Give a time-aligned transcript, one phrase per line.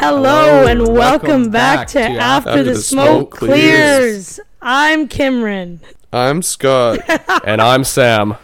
[0.00, 4.38] Hello and welcome, back, to, After, the, Smoke, Clears.
[4.62, 5.80] I'm Kymrin,
[6.12, 7.00] I'm Scott.
[7.44, 8.36] And I'm Sam.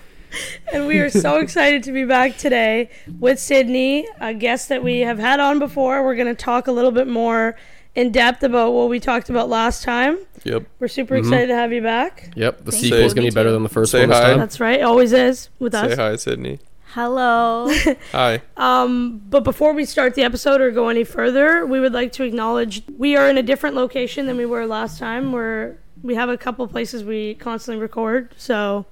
[0.72, 2.90] and we are so excited to be back today
[3.20, 6.04] with Sydney, a guest that we have had on before.
[6.04, 7.56] We're going to talk a little bit more
[7.94, 10.18] in depth about what we talked about last time.
[10.42, 10.64] yep.
[10.80, 11.24] We're super mm-hmm.
[11.24, 12.32] excited to have you back.
[12.34, 14.18] Yep, the Thank sequel is going to be better than the first Say one this
[14.18, 14.30] hi.
[14.30, 14.38] time.
[14.40, 15.90] That's right, always is with Say us.
[15.90, 16.58] Say hi, Sydney.
[16.94, 17.74] Hello.
[18.12, 18.40] Hi.
[18.56, 22.22] Um, but before we start the episode or go any further, we would like to
[22.22, 25.32] acknowledge we are in a different location than we were last time.
[25.32, 28.32] We're we have a couple places we constantly record.
[28.36, 28.86] So,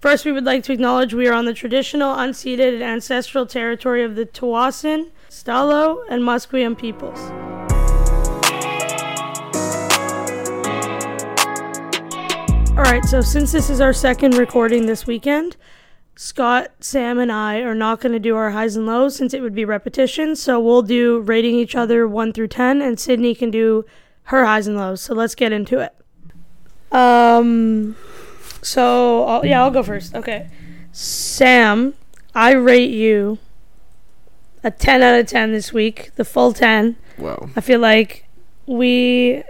[0.00, 4.04] first, we would like to acknowledge we are on the traditional, unceded, and ancestral territory
[4.04, 7.20] of the Tsawwassen, Stó:lō, and Musqueam peoples.
[12.76, 15.56] All right, so since this is our second recording this weekend,
[16.22, 19.40] Scott, Sam, and I are not going to do our highs and lows since it
[19.40, 20.36] would be repetition.
[20.36, 23.86] So we'll do rating each other 1 through 10, and Sydney can do
[24.24, 25.00] her highs and lows.
[25.00, 25.94] So let's get into it.
[26.94, 27.96] Um,
[28.60, 30.14] so, I'll, yeah, I'll go first.
[30.14, 30.50] Okay.
[30.92, 31.94] Sam,
[32.34, 33.38] I rate you
[34.62, 36.96] a 10 out of 10 this week, the full 10.
[37.16, 37.48] Wow.
[37.56, 38.28] I feel like
[38.66, 39.42] we,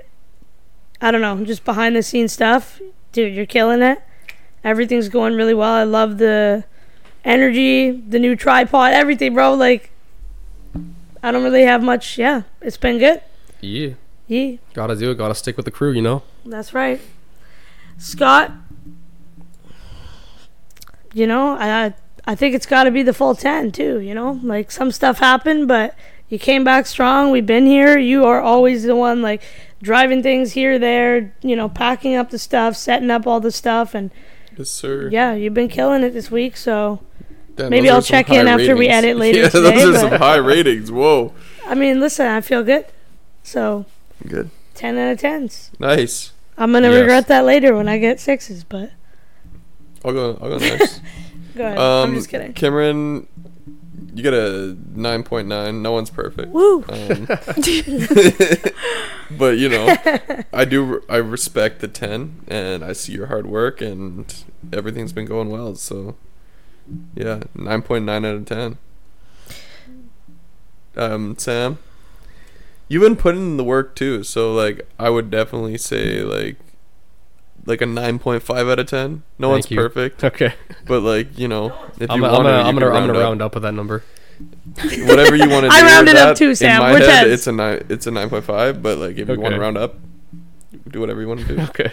[1.01, 2.81] I don't know, just behind the scenes stuff.
[3.11, 4.01] Dude, you're killing it.
[4.62, 5.72] Everything's going really well.
[5.72, 6.64] I love the
[7.25, 9.55] energy, the new tripod, everything, bro.
[9.55, 9.91] Like,
[11.22, 12.19] I don't really have much.
[12.19, 13.22] Yeah, it's been good.
[13.61, 13.91] Yeah,
[14.27, 15.19] Yeah, gotta do it.
[15.19, 16.22] Gotta stick with the crew, you know.
[16.47, 17.00] that's right.
[17.98, 18.53] Scott,
[21.12, 21.94] you know, I
[22.27, 24.00] I think it's got to be the full ten too.
[24.00, 25.94] You know, like some stuff happened, but
[26.28, 27.31] you came back strong.
[27.31, 27.98] We've been here.
[27.98, 29.42] You are always the one like
[29.83, 31.34] driving things here, there.
[31.42, 34.11] You know, packing up the stuff, setting up all the stuff, and
[34.61, 35.08] Yes, sir.
[35.11, 36.56] yeah, you've been killing it this week.
[36.56, 37.00] So
[37.56, 40.36] Damn, Maybe I'll check in after we edit later Yeah, today, those are some high
[40.36, 40.92] ratings.
[40.92, 41.33] Whoa.
[41.66, 42.84] I mean, listen, I feel good.
[43.43, 43.87] So
[44.28, 44.50] Good.
[44.75, 45.70] ten out of tens.
[45.78, 46.32] Nice.
[46.59, 47.00] I'm gonna Yes.
[47.00, 48.91] regret that later when I get sixes, but
[50.04, 50.38] I'll go.
[50.43, 51.00] I'll go next.
[51.56, 51.78] go ahead.
[51.78, 52.53] um, I'm just kidding.
[52.53, 53.26] Kymrin,
[54.15, 55.82] you get a nine point nine.
[55.82, 56.48] No one's perfect.
[56.48, 56.84] Woo!
[56.88, 57.26] Um,
[59.31, 59.97] but you know,
[60.53, 61.03] I do.
[61.09, 64.32] I respect the ten, and I see your hard work, and
[64.72, 65.75] everything's been going well.
[65.75, 66.16] So,
[67.15, 68.78] yeah, nine point nine out of ten.
[70.97, 71.78] Um, Sam,
[72.88, 74.25] you've been putting in the work too.
[74.25, 76.56] So, like, I would definitely say like,
[77.70, 79.22] like a nine point five out of ten.
[79.38, 79.76] No Thank one's you.
[79.78, 80.54] perfect, Okay,
[80.86, 83.19] but like you know, if I'm, you I'm want gonna, I'm gonna, can I'm gonna
[83.19, 84.03] round up with that number.
[85.06, 85.75] whatever you want to do.
[85.75, 86.76] I with rounded up too, Sam.
[86.76, 87.32] In my We're head, tens.
[87.32, 87.86] it's a nine.
[87.88, 88.82] It's a nine point five.
[88.82, 89.54] But like, if you want Okay.
[89.54, 89.97] to round up,
[90.88, 91.60] do whatever you want to do.
[91.70, 91.92] Okay.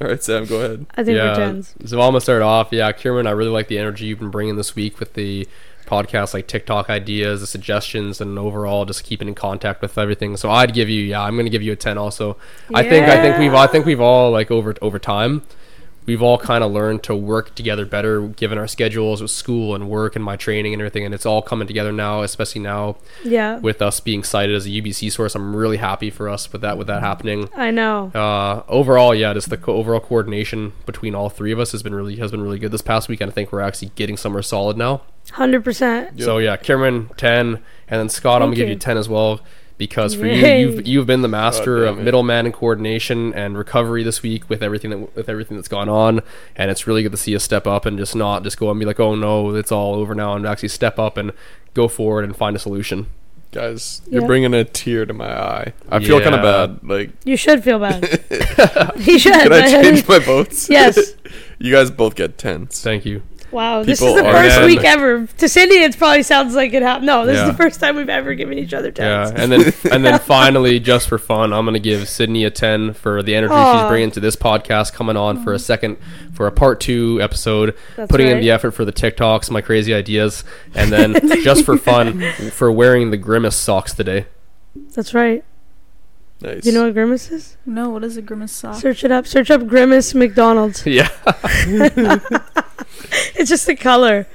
[0.00, 0.86] All right, Sam, go ahead.
[0.94, 1.28] I think yeah.
[1.32, 1.74] we're tens.
[1.84, 2.68] So I'm gonna start off.
[2.70, 5.46] Yeah, Kymrin, I really like the energy you've been bringing this week with the
[5.90, 10.36] podcast, like TikTok ideas, the suggestions, and overall just keeping in contact with everything.
[10.36, 11.98] So I'd give you, yeah, I'm gonna give you a ten.
[11.98, 12.36] Also,
[12.72, 15.42] I think, I think we've, I think we've all like over over time,
[16.10, 19.88] we've all kind of learned to work together better, given our schedules with school and
[19.88, 23.60] work and my training and everything, and it's all coming together now, especially now Yeah,
[23.60, 25.36] with us being cited as a UBC source.
[25.36, 27.48] I'm really happy for us with that with that happening.
[27.56, 28.10] I know.
[28.12, 31.94] Uh, overall, yeah, just the co- overall coordination between all three of us has been
[31.94, 34.42] really has been really good this past week, and I think we're actually getting somewhere
[34.42, 35.02] solid now.
[35.30, 36.20] Hundred percent.
[36.20, 38.74] So yeah, Kymrin ten, and then Scott, I'm gonna give you.
[38.74, 39.40] you ten as well
[39.80, 40.60] because for Yay.
[40.60, 42.02] you, you've you've been the master damn of it.
[42.04, 46.20] middleman and coordination and recovery this week with everything that with everything that's gone on,
[46.54, 48.78] and it's really good to see you step up and just not just go and
[48.78, 51.32] be like, oh no, it's all over now, and actually step up and
[51.74, 53.06] go forward and find a solution.
[53.52, 55.72] Guys, you're bringing a tear to my eye.
[55.88, 56.88] I feel kind of bad.
[56.88, 58.04] Like, You should feel bad.
[58.96, 59.32] you should.
[59.32, 60.70] can I change my votes?
[60.70, 61.14] Yes.
[61.58, 62.80] you guys both get tens.
[62.80, 63.22] Thank you.
[63.50, 65.26] Wow, this is the first week ever.
[65.26, 67.06] To Sydney, it probably sounds like it happened.
[67.06, 70.04] No, this is the first time we've ever given each other Yeah, and then and
[70.04, 73.82] then finally, just for fun, I'm gonna give Sydney a ten for the energy Aw.
[73.82, 75.98] she's bringing to this podcast, coming on for a second
[76.32, 79.92] for a part two episode, That's putting in the effort for the TikToks, my crazy
[79.92, 80.44] ideas,
[80.74, 82.20] and then just for fun
[82.50, 84.26] for wearing the grimace socks today.
[84.94, 85.44] That's right.
[86.42, 86.62] Nice.
[86.62, 87.56] Do you know what grimace is?
[87.66, 88.76] no, what is a grimace sock?
[88.80, 89.26] Search it up.
[89.26, 90.84] Search up grimace McDonald's.
[90.86, 91.08] Yeah,
[93.34, 94.26] It's just the color.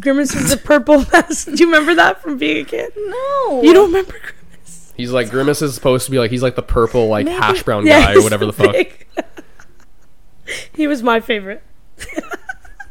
[0.00, 1.46] Grimace is a purple mask.
[1.46, 2.92] Do you remember that from being a kid?
[2.96, 3.62] No.
[3.64, 4.92] You don't remember Grimace?
[4.96, 7.62] he's like grimace is supposed to be like he's like the purple like Maybe- hash
[7.62, 8.86] brown Yeah, guy or whatever the fuck.
[10.74, 11.62] he was my favorite.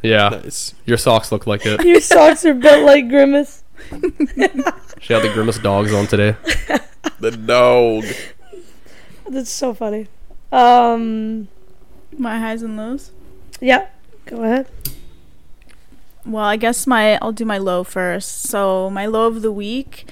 [0.03, 0.73] Yeah, Nice.
[0.85, 1.83] your socks look like it.
[1.85, 3.63] Your socks are built like Grimace.
[4.99, 6.35] She had the grimace dogs on today.
[7.19, 8.03] The dog.
[9.27, 10.07] That's so funny.
[10.51, 11.47] Um,
[12.17, 13.11] My highs and lows.
[13.59, 13.87] yeah.
[14.25, 14.67] Go ahead.
[16.25, 18.43] Well, I guess my I'll do my low first.
[18.43, 20.07] So my low of the week,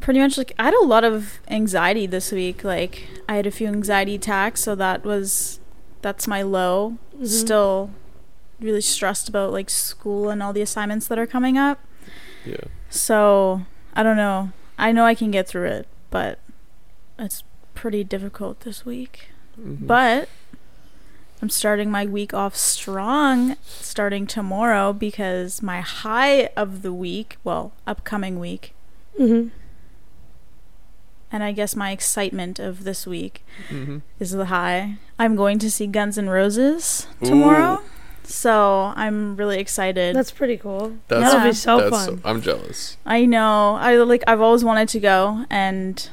[0.00, 2.64] pretty much like I had a lot of anxiety this week.
[2.64, 5.60] Like I had a few anxiety attacks, so that was
[6.02, 6.98] that's my low.
[7.16, 7.26] Mhm.
[7.28, 7.90] Still
[8.60, 11.78] really stressed about like school and all the assignments that are coming up.
[12.44, 12.56] Yeah.
[12.96, 13.62] So
[13.94, 14.50] I don't know.
[14.78, 16.38] I know I can get through it, but
[17.18, 17.44] it's
[17.74, 19.28] pretty difficult this week.
[19.58, 19.86] Mhm.
[19.86, 20.28] But
[21.42, 27.72] I'm starting my week off strong starting tomorrow because my high of the week, well,
[27.86, 28.74] upcoming week,
[29.18, 29.48] mm-hmm.
[31.30, 34.00] and I guess my excitement of this week Mhm.
[34.18, 34.96] is the high.
[35.18, 37.82] I'm going to see Guns N' Roses tomorrow.
[38.28, 40.16] So I'm really excited.
[40.16, 40.96] That's pretty cool.
[41.08, 42.20] That's That'll be so that's fun.
[42.24, 42.96] I'm jealous.
[43.06, 43.76] I know.
[43.76, 46.08] I like I've always wanted to go and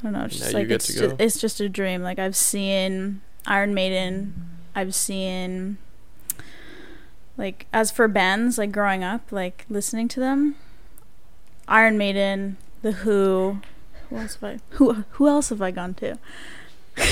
[0.00, 1.24] I don't know, it's just Now you like get it's to just, go.
[1.24, 2.02] it's just a dream.
[2.02, 4.34] Like I've seen Iron Maiden,
[4.74, 5.78] I've seen
[7.38, 10.56] like as for bands like growing up, like listening to them,
[11.66, 13.60] Iron Maiden, The Who,
[14.10, 16.18] who else have I who who else have I gone to?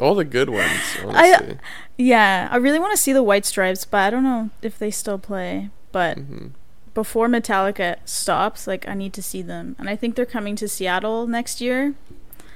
[0.00, 1.56] All the good ones, I-
[1.98, 4.90] Yeah, I really want to see the White Stripes, but I don't know if they
[4.90, 5.70] still play.
[5.92, 6.46] But hmm
[6.92, 10.66] before Metallica stops, like I need to see them, and I think they're coming to
[10.66, 11.94] Seattle next year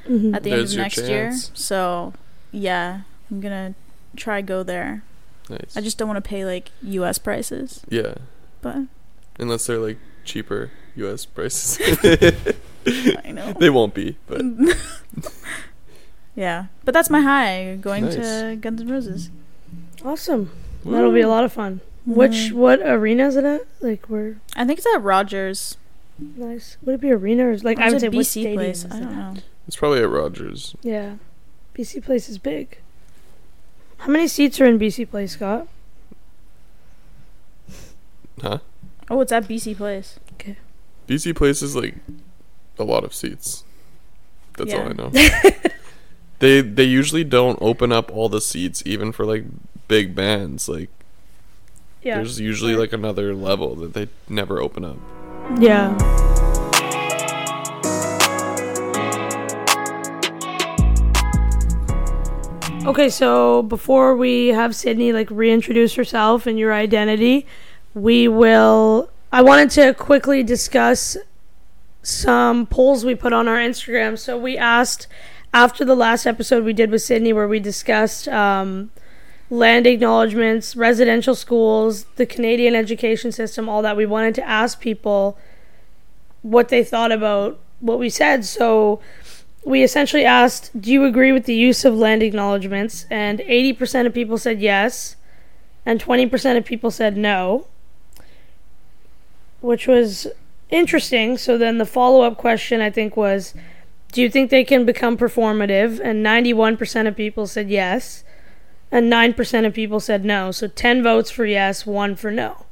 [0.09, 0.35] Mhm.
[0.35, 1.33] at the There's end of next year.
[1.55, 2.13] So,
[2.51, 3.75] yeah, I'm gonna
[4.17, 5.03] try go there.
[5.49, 5.77] Nice.
[5.77, 7.17] I just don't want to pay like U.S.
[7.19, 8.15] prices, yeah,
[8.61, 8.79] but
[9.39, 11.25] unless they're like cheaper U.S.
[11.27, 11.79] prices.
[13.25, 13.53] I know.
[13.61, 14.43] they won't be, but
[16.35, 18.15] yeah, but that's my high going Nice.
[18.17, 19.31] to Guns N' Roses.
[20.05, 20.51] Awesome.
[20.85, 21.81] That'll be a lot of fun.
[22.07, 22.53] Which Mhm.
[22.53, 23.67] what arena is it at?
[23.81, 24.37] Like where?
[24.55, 25.77] I think it's at Rogers.
[26.19, 26.77] Nice.
[26.85, 28.55] Would it be arena or is like Or I would it say what BC stadium
[28.57, 28.85] place.
[28.91, 29.35] I don't know.
[29.67, 30.75] it's probably at Rogers.
[30.83, 31.15] Yeah,
[31.75, 32.79] BC Place is big.
[33.99, 35.67] How many seats are in BC Place, Scott?
[38.43, 38.59] Huh?
[39.11, 40.19] Oh, it's at BC Place.
[40.35, 40.57] Okay.
[41.07, 41.95] BC Place is like
[42.79, 43.65] a lot of seats.
[44.59, 45.11] That's all I know.
[46.39, 49.45] they they usually don't open up all the seats even for like
[49.89, 50.69] big bands.
[50.69, 50.91] Like
[52.03, 52.17] Yeah.
[52.17, 54.97] there's usually like another level that they never open up.
[55.59, 55.95] Yeah.
[62.87, 67.47] Okay, so before we have Sydney like reintroduce herself and your identity,
[67.95, 71.17] we will I wanted to quickly discuss
[72.03, 74.19] some polls we put on our Instagram.
[74.19, 75.07] So we asked
[75.55, 78.91] after the last episode we did with Sydney where we discussed um,
[79.49, 83.97] land acknowledgements, residential schools, the Canadian education system, all that.
[83.97, 85.39] We wanted to ask people
[86.43, 88.45] what they thought about what we said.
[88.45, 89.01] So
[89.65, 93.07] we essentially asked, Do you agree with the use of land acknowledgements?
[93.09, 95.15] And 80% of people said yes,
[95.87, 97.69] and 20% of people said no,
[99.61, 100.27] which was
[100.69, 101.39] interesting.
[101.39, 103.55] So then the follow up question, I think, was
[104.15, 105.99] Do you think they can become performative?
[105.99, 108.23] And 91% of people said yes
[108.93, 110.53] and 9% of people said no.
[110.53, 112.67] So 10 votes for yes, 1 for no.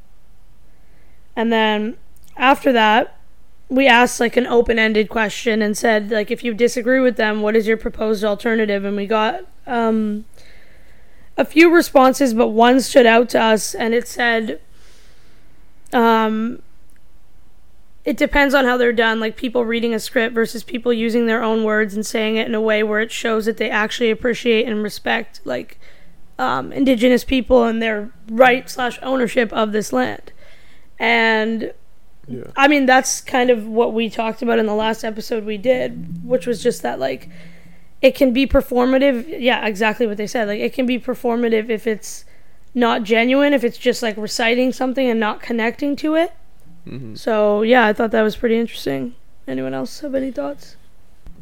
[1.35, 1.97] And then
[2.37, 3.19] after that,
[3.69, 7.57] we asked like an open-ended question and said like if you disagree with them, what
[7.57, 8.85] is your proposed alternative?
[8.85, 10.25] And we got um
[11.37, 14.61] a few responses, but one stood out to us and it said
[15.93, 16.63] um
[18.05, 21.43] it depends on how they're done, like people reading a script versus people using their
[21.43, 24.67] own words and saying it in a way where it shows that they actually appreciate
[24.67, 25.79] and respect like
[26.39, 30.33] um, indigenous people and their right slash ownership of this land.
[30.99, 31.73] And
[32.29, 32.45] Yeah.
[32.57, 36.25] I mean, that's kind of what we talked about in the last episode we did,
[36.25, 37.29] which was just that like
[38.01, 39.27] it can be performative.
[39.41, 40.49] Yeah, exactly what they said.
[40.49, 42.25] Like it can be performative if it's
[42.75, 46.33] not genuine, if it's just like reciting something and not connecting to it.
[46.87, 49.15] Hmm So, yeah, I thought that was pretty interesting.
[49.47, 50.77] Anyone else have any thoughts?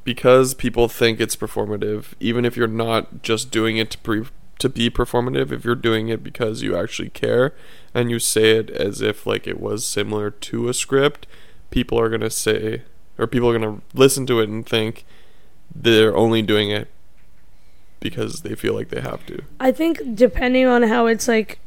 [0.04, 4.26] Because people think it's performative, even if you're not just doing it to pre-
[4.58, 7.54] to be performative, if you're doing it because you actually care
[7.94, 11.26] and you say it as if like it was similar to a script,
[11.70, 12.82] people are going to say
[13.20, 15.04] or people are to listen to it and think
[15.74, 16.88] they're only doing it
[18.00, 19.42] because they feel like they have to.
[19.60, 21.58] I think depending on how it's like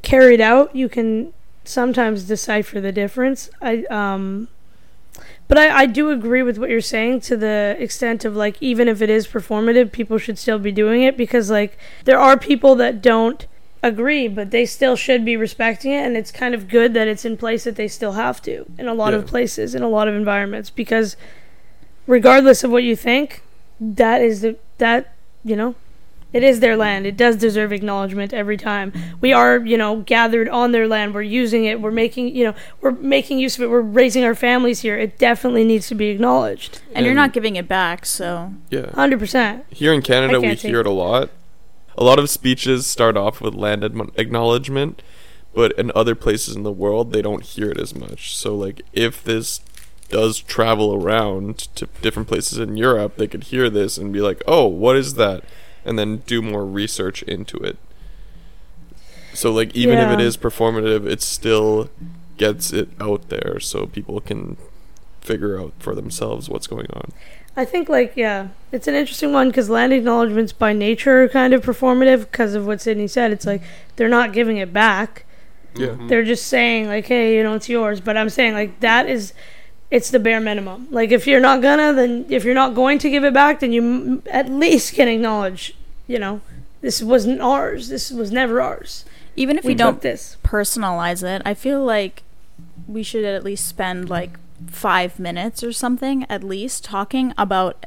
[0.00, 3.50] carried out, you can sometimes decipher the difference.
[3.60, 4.48] I um
[5.48, 8.88] but I, I do agree with what you're saying to the extent of like even
[8.88, 12.74] if it is performative, people should still be doing it because like there are people
[12.76, 13.46] that don't
[13.82, 17.24] agree, but they still should be respecting it and it's kind of good that it's
[17.24, 19.18] in place that they still have to in a lot Yeah.
[19.18, 21.16] of places, in a lot of environments because
[22.06, 23.42] regardless of what you think,
[23.80, 25.12] that is the that
[25.44, 25.74] you know
[26.32, 27.06] It is their land.
[27.06, 28.92] It does deserve acknowledgement every time.
[29.20, 31.14] We are, you know, gathered on their land.
[31.14, 31.80] We're using it.
[31.80, 33.70] We're making, you know, we're making use of it.
[33.70, 34.96] We're raising our families here.
[34.96, 36.80] It definitely needs to be acknowledged.
[36.94, 38.86] And, you're not giving it back, so Yeah.
[38.94, 39.64] 100%.
[39.70, 41.30] Here in Canada, we hear it a lot.
[41.98, 45.02] A lot of speeches start off with land admo- acknowledgement,
[45.54, 48.34] but in other places in the world, they don't hear it as much.
[48.34, 49.60] So, like, if this
[50.08, 54.42] does travel around to different places in Europe, they could hear this and be like,
[54.46, 55.44] "Oh, what is that?"
[55.84, 57.76] And then do more research into it.
[59.34, 61.88] So, like, even if it is performative, it still
[62.36, 64.56] gets it out there so people can
[65.20, 67.12] figure out for themselves what's going on.
[67.56, 71.54] I think, like, yeah, it's an interesting one because land acknowledgements by nature are kind
[71.54, 73.30] of performative because of what Sydney said.
[73.30, 73.62] It's like
[73.96, 75.24] they're not giving it back.
[75.74, 75.88] Yeah.
[75.88, 76.08] Mm-hmm.
[76.08, 78.00] They're just saying, like, hey, you know, it's yours.
[78.00, 79.32] But I'm saying, like, that is,
[79.92, 80.88] it's the bare minimum.
[80.90, 83.72] Like, if you're not gonna, then if you're not going to give it back, then
[83.72, 85.74] you m- at least can acknowledge,
[86.08, 86.40] you know,
[86.80, 87.88] this wasn't ours.
[87.88, 89.04] This was never ours.
[89.36, 90.36] even if we we don't this.
[90.42, 92.22] personalize it, I feel like
[92.88, 94.32] we should at least spend like
[94.70, 97.86] five minutes or something at least talking about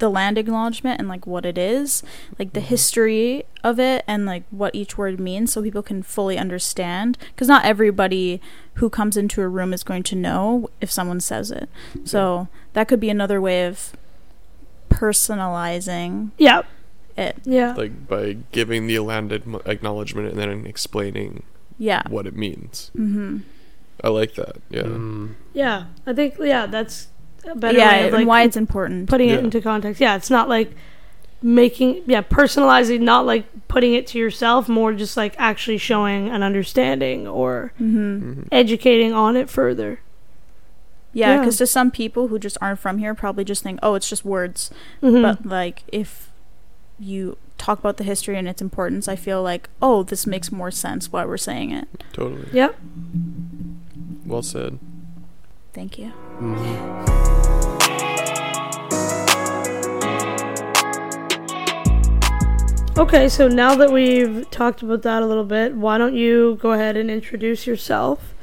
[0.00, 2.02] the land acknowledgement and like what it is,
[2.38, 6.36] like the history of it and like what each word means so people can fully
[6.36, 7.16] understand.
[7.34, 8.40] Because not everybody
[8.74, 11.68] who comes into a room is going to know if someone says it.
[12.04, 13.92] So that could be another way of
[14.88, 16.62] personalizing Yeah,
[17.16, 17.36] it.
[17.44, 21.44] yeah, like by giving the land admo- acknowledgement and then explaining
[21.78, 22.02] Yeah.
[22.08, 22.90] what it means.
[22.96, 23.38] Mm-hmm.
[24.02, 24.56] I like that.
[24.70, 24.82] Yeah.
[24.84, 25.34] Mm.
[25.52, 25.84] yeah.
[26.06, 27.08] I think yeah, that's
[27.46, 29.08] a better yeah, way of, and why it's important.
[29.08, 30.00] putting it into context.
[30.00, 30.72] Yeah, it's not like
[31.42, 36.42] making yeah personalizing, not like putting it to yourself, more just like actually showing an
[36.42, 38.32] understanding or mm-hmm.
[38.32, 40.00] hmm educating on it further.
[41.12, 41.38] Yeah, Yeah.
[41.40, 44.24] because to some people who just aren't from here, probably just think, "Oh, it's just
[44.24, 44.70] words."
[45.02, 45.22] Mhm.
[45.22, 46.30] But like, if
[46.98, 50.70] you talk about the history and its importance, I feel like, "Oh, this makes more
[50.70, 52.46] sense why we're saying it." Totally.
[52.52, 52.76] yep.
[54.26, 54.78] Well said.
[55.72, 56.12] Thank you.
[56.40, 57.00] Mhm.
[62.98, 66.72] Okay, so now that we've talked about that a little bit, why don't you go
[66.72, 68.34] ahead and introduce yourself?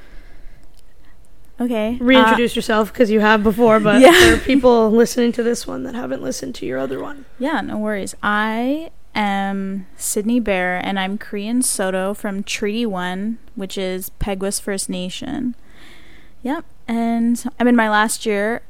[1.62, 1.98] Okay.
[2.02, 4.12] Reintroduce yourself because you have before, but Yeah.
[4.12, 7.18] there are people listening to this one that haven't listened to your other one.
[7.20, 8.16] Uh, yeah, no worries.
[8.24, 14.60] I am Sydney Bear, and I'm Cree and Saulteaux from Treaty One, which is Peguis
[14.60, 15.56] First Nation.
[16.48, 18.62] Yep, and I'm in my last year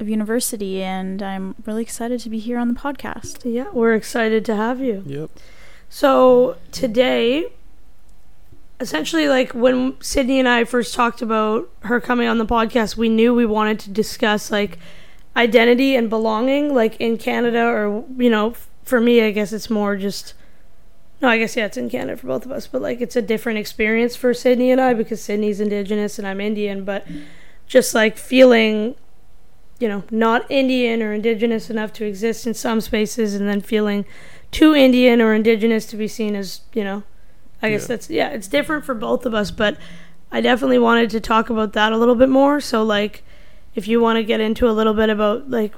[0.00, 3.42] of university, and I'm really excited to be here on the podcast.
[3.44, 5.02] Yeah, we're excited to have you.
[5.04, 5.28] Yep.
[5.90, 7.52] So today,
[8.80, 13.10] essentially, like when Sydney and I first talked about her coming on the podcast, we
[13.10, 14.78] knew we wanted to discuss like
[15.36, 18.54] identity and belonging, like in Canada, or you know,
[18.84, 20.32] for me, I guess it's more just.
[21.22, 23.22] No, I guess yeah, it's in Canada for both of us, but like it's a
[23.22, 27.06] different experience for Sydney and I because Sydney's Indigenous and I'm Indian, but
[27.68, 28.96] just like feeling,
[29.78, 34.04] you know, not Indian or Indigenous enough to exist in some spaces, and then feeling
[34.50, 37.04] too Indian or indigenous to be seen as, you know,
[37.62, 37.86] I guess Yeah.
[37.86, 39.76] that's yeah, it's different for both of us, but
[40.32, 42.60] I definitely wanted to talk about that a little bit more.
[42.60, 43.22] So like
[43.76, 45.72] if you want to get into a little bit about like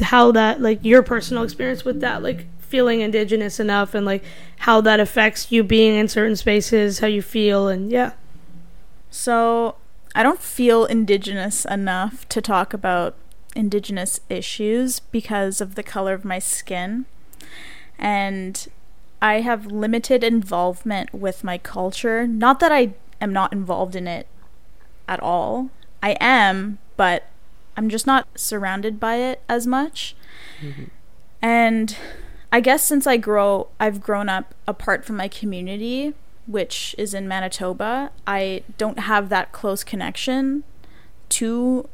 [0.00, 4.24] how that like your personal experience with that like feeling indigenous enough and like
[4.58, 8.12] how that affects you being in certain spaces, how you feel and yeah.
[9.10, 9.74] So,
[10.14, 13.16] I don't feel indigenous enough to talk about
[13.54, 17.06] indigenous issues because of the color of my skin.
[17.98, 18.68] And
[19.20, 22.26] I have limited involvement with my culture.
[22.26, 24.26] Not that I am not involved in it
[25.08, 25.70] at all.
[26.02, 27.24] I am, but
[27.76, 30.16] I'm just not surrounded by it as much.
[30.60, 30.84] Mm-hmm.
[31.42, 31.96] And
[32.52, 36.14] I guess since I grow I've grown up apart from my community,
[36.46, 40.64] which is in Manitoba, I don't have that close connection
[41.30, 41.88] to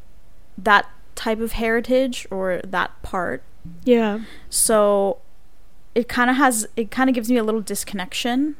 [0.56, 3.42] that type of heritage or that part.
[3.84, 4.20] Yeah.
[4.48, 5.18] So
[5.94, 8.56] it kind of has it kind of gives me a little disconnection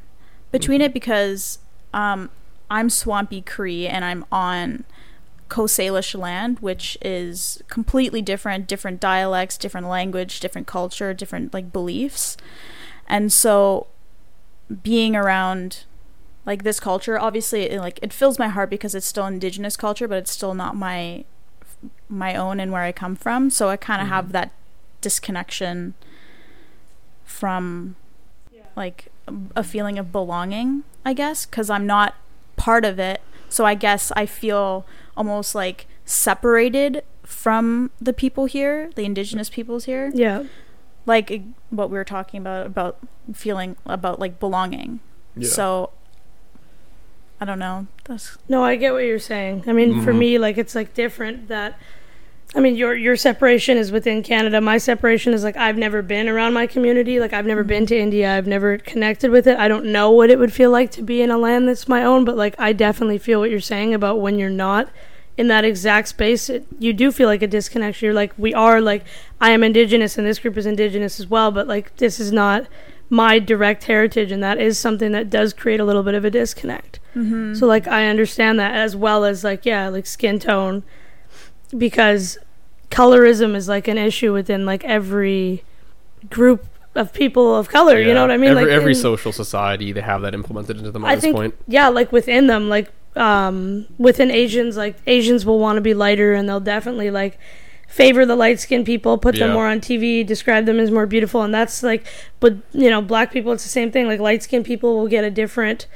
[0.51, 1.59] between it because
[1.93, 2.29] um,
[2.69, 4.83] I'm Swampy Cree and I'm on
[5.49, 11.71] Coast Salish land, which is completely different, different dialects, different language, different culture, different like
[11.71, 12.37] beliefs.
[13.07, 13.87] And so
[14.83, 15.85] being around
[16.45, 20.07] like this culture, obviously it, like it fills my heart because it's still indigenous culture,
[20.07, 21.25] but it's still not my
[22.09, 23.49] my own and where I come from.
[23.49, 24.15] So I kind of mm-hmm.
[24.15, 24.51] have that
[25.01, 25.93] disconnection
[27.23, 27.95] from
[28.75, 29.11] like
[29.55, 32.15] a feeling of belonging, I guess, because I'm not
[32.55, 33.21] part of it.
[33.49, 34.85] So I guess I feel
[35.15, 40.11] almost like separated from the people here, the indigenous peoples here.
[40.13, 40.43] Yeah.
[41.05, 42.97] like what we were talking about about
[43.33, 44.99] feeling about like belonging.
[45.37, 45.47] Yeah.
[45.47, 45.91] So
[47.39, 47.87] I don't know.
[48.05, 49.63] That's No, I get what you're saying.
[49.67, 50.17] I mean, for Mhm.
[50.17, 51.79] me, like it's like different that.
[52.55, 54.61] I mean, your your separation is within Canada.
[54.61, 57.19] My separation is like I've never been around my community.
[57.19, 58.35] Like I've never been to India.
[58.37, 59.57] I've never connected with it.
[59.57, 62.03] I don't know what it would feel like to be in a land that's my
[62.03, 62.23] own.
[62.23, 64.89] But like I definitely feel what you're saying about when you're not
[65.35, 66.49] in that exact space.
[66.49, 68.05] It, you do feel like a disconnection.
[68.05, 69.03] You're like we are like
[69.41, 71.51] I am Indigenous and this group is Indigenous as well.
[71.51, 72.65] But like this is not
[73.09, 76.29] my direct heritage, and that is something that does create a little bit of a
[76.29, 76.99] disconnect.
[77.13, 77.55] mm-hmm.
[77.55, 80.83] So like I understand that as well as like yeah, like skin tone
[81.75, 82.37] because
[82.89, 85.63] colorism is like an issue within like every
[86.29, 88.51] group of people of color, you know what I mean?
[88.51, 91.23] Every, like every in- social society, they have that implemented into them at I this
[91.23, 91.55] think point.
[91.67, 96.33] yeah, like within them like um within Asians like Asians will want to be lighter
[96.33, 97.39] and they'll definitely like
[97.87, 101.41] favor the light skinned people, put them more on TV, describe them as more beautiful
[101.41, 102.05] and that's like
[102.39, 104.07] but you know, black people it's the same thing.
[104.07, 105.87] Like light skinned people will get a different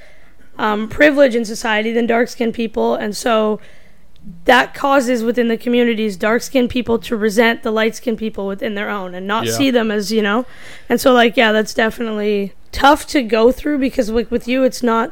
[0.57, 3.59] um, privilege in society than dark skinned people and so
[4.45, 8.75] that causes within the communities dark skinned people to resent the light skinned people within
[8.75, 9.51] their own and not Yeah.
[9.53, 10.45] see them as, you know.
[10.89, 14.83] And so like yeah, that's definitely tough to go through because like with you it's
[14.83, 15.11] not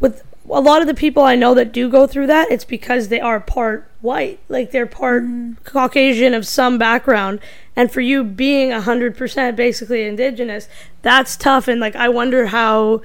[0.00, 3.08] with a lot of the people I know that do go through that, it's because
[3.08, 5.54] they are part white, like they're part mm-hmm.
[5.64, 7.40] Caucasian of some background.
[7.74, 10.68] And for you being a hundred percent basically indigenous,
[11.02, 11.68] that's tough.
[11.68, 13.02] And like, I wonder how,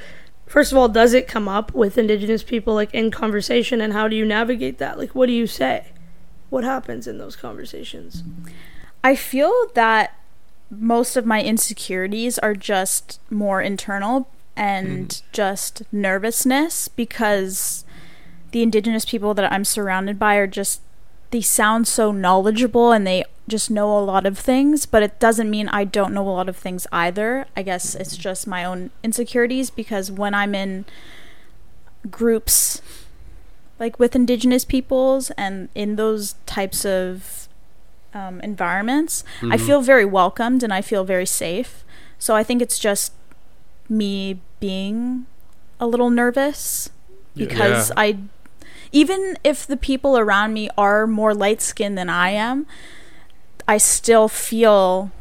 [0.52, 4.10] first of all, does it come up with indigenous people like in conversation, and how
[4.10, 4.98] do you navigate that?
[5.00, 5.88] Like, what do you say?
[6.50, 8.24] What happens in those conversations?
[9.02, 10.18] I feel that
[10.70, 14.28] most of my insecurities are just more internal
[14.58, 15.28] and mm-hmm.
[15.32, 17.86] just nervousness because
[18.52, 20.82] the indigenous people that I'm surrounded by are just
[21.32, 25.50] they sound so knowledgeable and they just know a lot of things, but it doesn't
[25.50, 27.46] mean I don't know a lot of things either.
[27.56, 30.86] I guess it's just my own insecurities because when I'm in
[32.10, 32.82] groups
[33.80, 37.48] like with indigenous peoples and in those types of
[38.14, 39.66] um, environments, I Mhm.
[39.66, 41.84] feel very welcomed and I feel very safe.
[42.20, 43.14] So I think it's just
[43.90, 45.26] me being
[45.80, 46.90] a little nervous
[47.36, 47.96] because Yeah.
[47.98, 48.18] I
[48.92, 52.66] even if the people around me are more light skinned than I am,
[53.68, 55.12] I still feel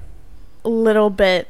[0.64, 1.48] a little bit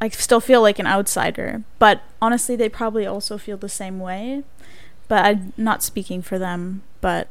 [0.00, 1.62] I still feel like an outsider.
[1.78, 4.42] But honestly they probably also feel the same way.
[5.08, 7.28] But I'm not speaking for them, but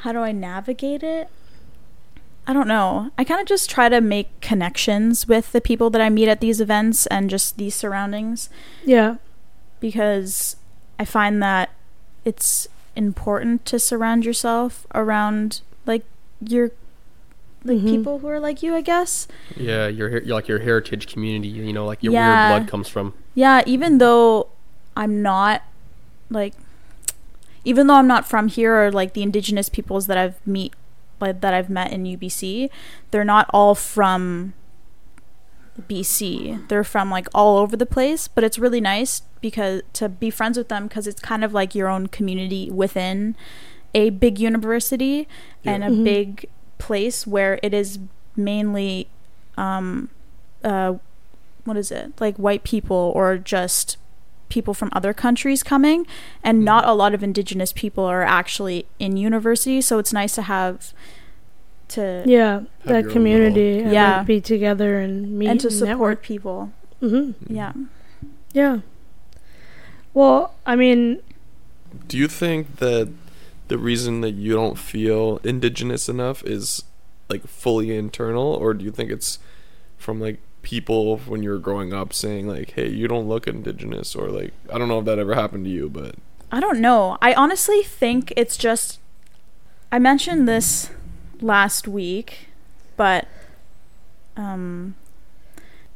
[0.00, 1.28] how do I navigate it?
[2.46, 3.10] I don't know.
[3.16, 6.40] I kind of just try to make connections with the people that I meet at
[6.40, 8.50] these events and just these surroundings
[8.84, 9.16] Yeah.
[9.78, 10.56] because
[10.98, 11.70] I find that
[12.24, 16.04] it's important to surround yourself around like
[16.46, 16.70] your
[17.64, 17.86] like Mhm.
[17.86, 19.28] people who are like you, I guess.
[19.56, 22.50] Yeah, your her- like your heritage community, you know, like your Yeah.
[22.50, 23.14] weird blood comes from.
[23.34, 24.48] Yeah, even though
[24.96, 25.62] I'm not
[26.30, 26.54] like
[27.64, 30.74] even though I'm not from here or like the indigenous peoples that I've meet
[31.20, 32.68] like that I've met in UBC,
[33.12, 34.54] they're not all from
[35.88, 36.58] BC.
[36.68, 40.56] They're from like all over the place, but it's really nice because to be friends
[40.56, 43.36] with them because it's kind of like your own community within
[43.94, 45.28] a big university
[45.66, 46.04] and a Mhm.
[46.04, 46.46] big
[46.78, 47.98] place where it is
[48.36, 49.08] mainly
[49.58, 50.08] um
[50.64, 50.94] uh
[51.64, 52.12] what is it?
[52.18, 53.96] Like white people or just
[54.48, 56.06] people from other countries coming
[56.42, 56.64] and Mm.
[56.64, 60.92] not a lot of indigenous people are actually in university, so it's nice to have
[61.88, 62.62] to Yeah.
[62.86, 63.80] your that community.
[63.80, 64.18] And Yeah.
[64.18, 66.22] like, be together and meet and to and support network.
[66.22, 66.72] people.
[67.00, 67.72] hmm Yeah.
[68.52, 68.78] Yeah.
[70.14, 71.20] Well, I mean,
[72.08, 73.12] Do you think that
[73.68, 76.84] the reason that you don't feel indigenous enough is
[77.28, 79.38] like fully internal, or do you think it's
[79.96, 84.28] from like people when you're growing up saying like, "Hey, you don't look indigenous," or
[84.28, 86.16] like, I don't know if that ever happened to you, but
[86.50, 87.16] I don't know.
[87.22, 88.98] I honestly think it's just.
[89.90, 90.90] I mentioned this
[91.40, 92.48] last week,
[92.96, 93.28] but
[94.36, 94.94] um,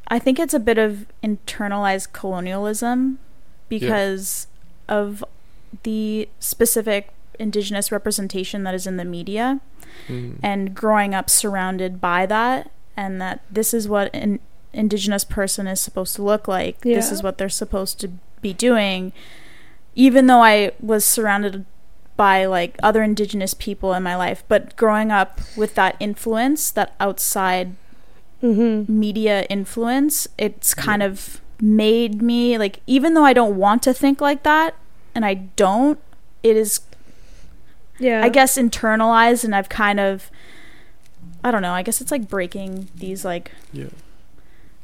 [0.07, 3.19] I think it's a bit of internalized colonialism
[3.69, 4.47] because
[4.87, 5.23] of
[5.83, 9.59] the specific indigenous representation that is in the media
[10.07, 14.39] mm, and growing up surrounded by that and that this is what an
[14.73, 16.81] indigenous person is supposed to look like.
[16.81, 18.09] This is what they're supposed to
[18.41, 19.13] be doing.
[19.95, 21.65] Even though i was surrounded
[22.15, 26.95] by like other indigenous people in my life but growing up with that influence that
[26.99, 27.75] outside
[28.41, 33.93] hmm media influence it's kind of made me like even though i don't want to
[33.93, 34.75] think like that
[35.15, 35.99] and i don't
[36.43, 36.81] it is
[37.99, 38.23] yeah.
[38.23, 40.29] I guess internalized and I've kind of
[41.43, 43.87] I don't know, I guess it's like breaking these like yeah,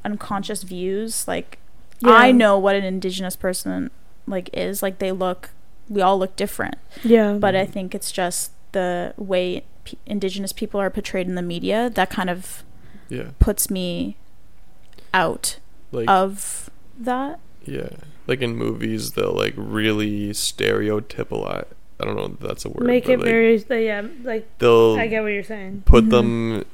[0.04, 1.28] unconscious views.
[1.28, 1.60] Like
[2.00, 2.12] Yeah.
[2.12, 3.92] I know what an indigenous person
[4.26, 4.82] like is.
[4.82, 5.52] Like they look
[5.90, 6.76] we all look different.
[7.04, 7.34] Yeah.
[7.34, 11.92] But I think it's just the way p- indigenous people are portrayed in the media
[11.92, 12.64] that kind of
[13.10, 13.30] Yeah.
[13.38, 14.18] puts me
[15.14, 15.60] out
[15.94, 17.40] Like of that.
[17.66, 17.90] yeah.
[18.28, 21.46] Like in movies they'll like really stereotypical
[22.00, 22.86] I don't know if that's a word.
[22.86, 25.84] Make it like, very yeah, like they'll I get what you're saying.
[25.86, 26.10] put Mhm.
[26.10, 26.66] them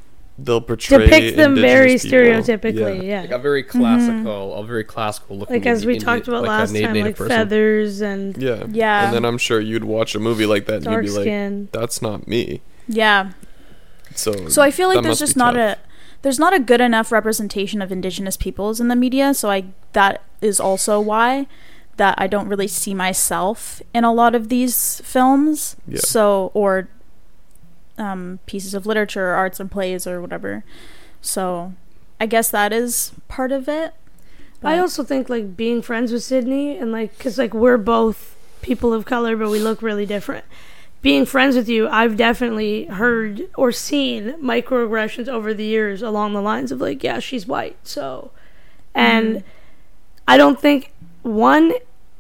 [0.41, 2.10] they'll portray Depict them very people.
[2.17, 3.21] stereotypically, yeah.
[3.21, 5.55] Like a very classical, a very classical looking.
[5.58, 7.29] Like as we Indi- talked about like last na- time, native like person.
[7.36, 8.63] feathers and Yeah.
[8.71, 9.05] Yeah.
[9.08, 11.71] And then I'm sure you'd watch a movie like that and dark you'd be like,
[11.73, 12.62] that's not me.
[12.88, 13.32] Yeah.
[14.15, 15.77] So So I feel like there's just not tough.
[15.77, 15.88] a
[16.21, 20.21] there's not a good enough representation of indigenous peoples in the media, so I that
[20.41, 21.47] is also why
[21.97, 25.75] that I don't really see myself in a lot of these films.
[25.88, 25.99] Yeah.
[25.99, 26.89] So or
[27.97, 30.63] um, pieces of literature, or arts and plays or whatever.
[31.21, 31.73] So
[32.19, 33.93] I guess that is part of it.
[34.62, 38.93] I also think like being friends with Sydney and like because like we're both people
[38.93, 40.43] of color, but we look really different.
[41.01, 46.41] Being friends with you, I've definitely heard or seen microaggressions over the years along the
[46.41, 48.31] lines of like, yeah, she's white, so,
[48.93, 49.43] and Mhm.
[50.27, 51.73] I don't think one,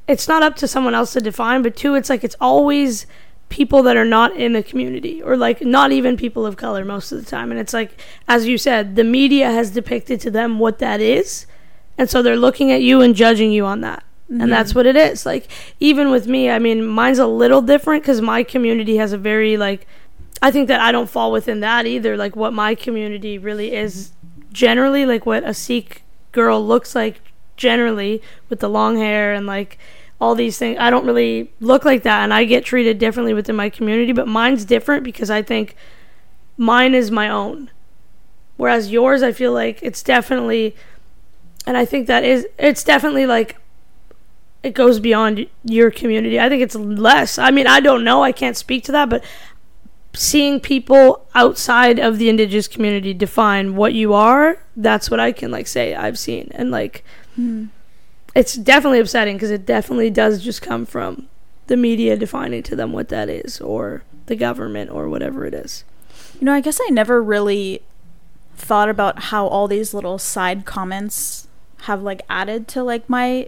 [0.07, 3.05] it's not up to someone else to define, but two, it's like it's always
[3.49, 7.11] people that are not in the community or like not even people of color most
[7.11, 10.57] of the time, and it's like as you said, the media has depicted to them
[10.57, 11.45] what that is,
[11.97, 14.03] and so they're looking at you and judging you on that.
[14.29, 15.25] And that's what it is.
[15.25, 15.47] Like
[15.79, 19.57] even with me, I mean, mine's a little different cuz my community has a very
[19.57, 19.87] like
[20.41, 22.15] I think that I don't fall within that either.
[22.15, 24.11] Like what my community really is
[24.51, 27.21] generally like what a Sikh girl looks like
[27.57, 29.79] generally with the long hair and like
[30.21, 30.77] all these things.
[30.79, 34.27] I don't really look like that and I get treated differently within my community, but
[34.27, 35.75] mine's different because I think
[36.57, 37.71] mine is my own.
[38.57, 40.75] Whereas yours I feel like it's definitely
[41.65, 43.57] and I think that is it's definitely like
[44.63, 46.39] it goes beyond your community.
[46.39, 47.37] I think it's less.
[47.37, 48.23] I mean, I don't know.
[48.23, 49.23] I can't speak to that, but
[50.13, 55.51] seeing people outside of the indigenous community define what you are, that's what I can
[55.51, 56.49] like say I've seen.
[56.55, 57.03] And like
[57.39, 57.69] Mhm.
[58.35, 61.27] it's definitely upsetting because it definitely does just come from
[61.67, 65.83] the media defining to them what that is or the government or whatever it is.
[66.39, 67.81] You know, I guess I never really
[68.57, 71.47] thought about how all these little side comments
[71.83, 73.47] have like added to like my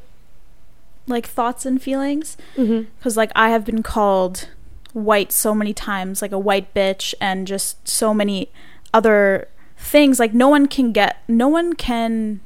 [1.08, 2.90] like thoughts and feelings mm-hmm.
[2.98, 4.50] because like I have been called
[4.94, 8.50] white so many times, like a white bitch, and just so many
[8.94, 10.20] other things.
[10.20, 12.42] Like no one can get, no one can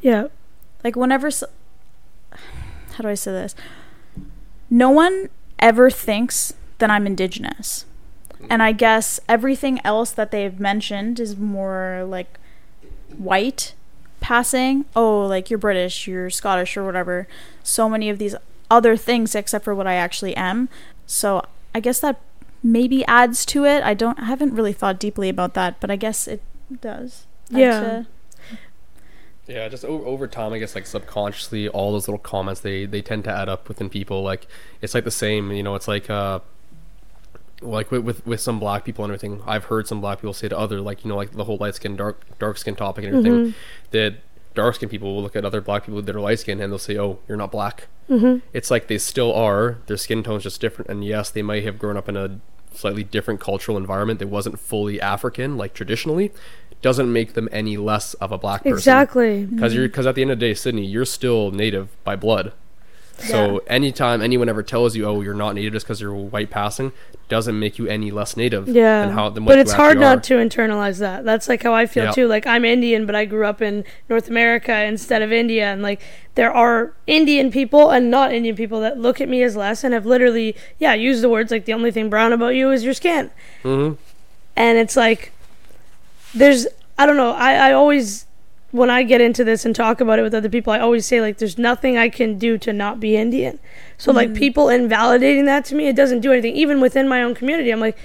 [0.00, 0.28] Yeah.
[0.84, 1.28] like whenever.
[1.28, 1.44] s
[2.94, 3.54] how do I say this?
[4.70, 7.84] No one ever thinks that I'm indigenous.
[8.50, 12.38] And I guess everything else that they've mentioned is more like
[13.16, 13.74] white
[14.20, 14.84] passing.
[14.96, 17.26] Oh, like you're British, you're Scottish, or whatever.
[17.62, 18.34] So many of these
[18.70, 20.68] other things except for what I actually am.
[21.06, 21.42] So
[21.74, 22.20] I guess that
[22.62, 23.82] maybe adds to it.
[23.82, 26.42] I don't I haven't really thought deeply about that, but I guess it
[26.80, 27.24] does.
[27.50, 27.80] Yeah.
[27.80, 28.06] to-
[29.46, 33.00] Yeah, just over, over time, I guess like subconsciously, all those little comments they they
[33.00, 34.22] tend to add up within people.
[34.22, 34.46] Like
[34.82, 35.74] it's like the same, you know.
[35.74, 36.40] It's like uh,
[37.60, 39.42] like with with, with some black people and everything.
[39.46, 41.74] I've heard some black people say to other like you know like the whole light
[41.74, 43.46] skin dark dark skin topic and everything.
[43.46, 43.54] Mhm.
[43.90, 44.14] That
[44.54, 46.78] dark skin people will look at other black people that are light skin and they'll
[46.78, 48.42] say, "Oh, you're not black." Mhm.
[48.52, 49.78] It's like they still are.
[49.86, 52.40] Their skin tone's just different, and yes, they might have grown up in a
[52.72, 56.32] slightly different cultural environment that wasn't fully African, like traditionally.
[56.80, 58.74] Doesn't make them any less of a black person.
[58.74, 59.44] Exactly.
[59.46, 62.52] Because you're because at the end of the day, Sydney, you're still native by blood.
[63.18, 66.92] So anytime anyone ever tells you, "Oh, you're not native just because you're white passing,"
[67.28, 68.68] doesn't make you any less native.
[68.68, 69.10] Yeah.
[69.10, 71.24] How, but it's hard not to internalize that.
[71.24, 72.10] That's like how I feel Yeah.
[72.12, 72.26] too.
[72.26, 76.00] Like I'm Indian, but I grew up in North America instead of India, and like
[76.36, 79.92] there are Indian people and not Indian people that look at me as less and
[79.92, 82.94] have literally, yeah, used the words like the only thing brown about you is your
[82.94, 83.30] skin,
[83.62, 83.96] Mhm.
[84.56, 85.32] and it's like
[86.34, 86.66] there's
[86.98, 87.32] I don't know.
[87.32, 88.24] I I always
[88.70, 91.20] when I get into this and talk about it with other people, I always say
[91.20, 93.58] like there's nothing I can do to not be Indian.
[93.96, 94.36] So like mm.
[94.36, 96.54] people invalidating that to me, it doesn't do anything.
[96.54, 97.96] Even within my own community, I'm like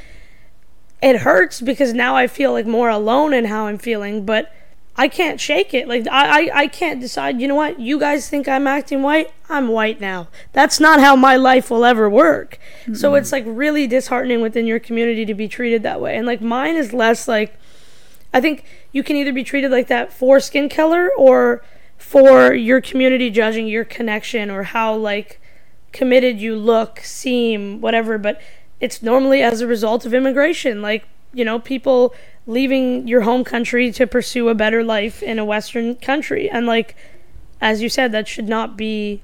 [1.02, 4.54] it hurts because now I feel like more alone in how I'm feeling, but
[4.96, 5.88] I can't shake it.
[5.88, 9.32] Like I, I, I can't decide, you know what, you guys think I'm acting white?
[9.50, 10.30] I'm white now.
[10.54, 12.58] That's not how my life will ever work.
[12.94, 13.34] So it's mm.
[13.34, 16.16] like really disheartening within your community to be treated that way.
[16.16, 17.60] And like mine is less like
[18.34, 21.64] I think you can either be treated like that for skin color or
[21.98, 25.40] for your community judging your connection or how like
[25.92, 28.42] committed you look, seem, whatever, but
[28.80, 30.82] it's normally as a result of immigration.
[30.82, 32.14] Like, you know, people
[32.46, 36.50] leaving your home country to pursue a better life in a Western country.
[36.50, 36.96] And like,
[37.62, 39.22] as you said, that should not be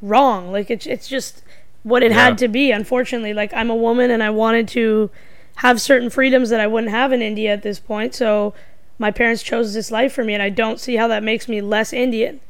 [0.00, 0.50] wrong.
[0.52, 1.42] Like it's it's just
[1.82, 2.24] what it Yeah.
[2.24, 2.70] had to be.
[2.70, 5.10] Unfortunately, like I'm a woman and I wanted to
[5.58, 8.14] have certain freedoms that I wouldn't have in India at this point.
[8.14, 8.54] So
[8.98, 11.60] my parents chose this life for me, and I don't see how that makes me
[11.60, 12.40] less Indian.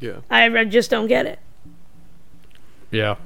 [0.00, 0.20] Yeah.
[0.30, 1.38] I, I just don't get it.
[2.90, 3.16] Yeah.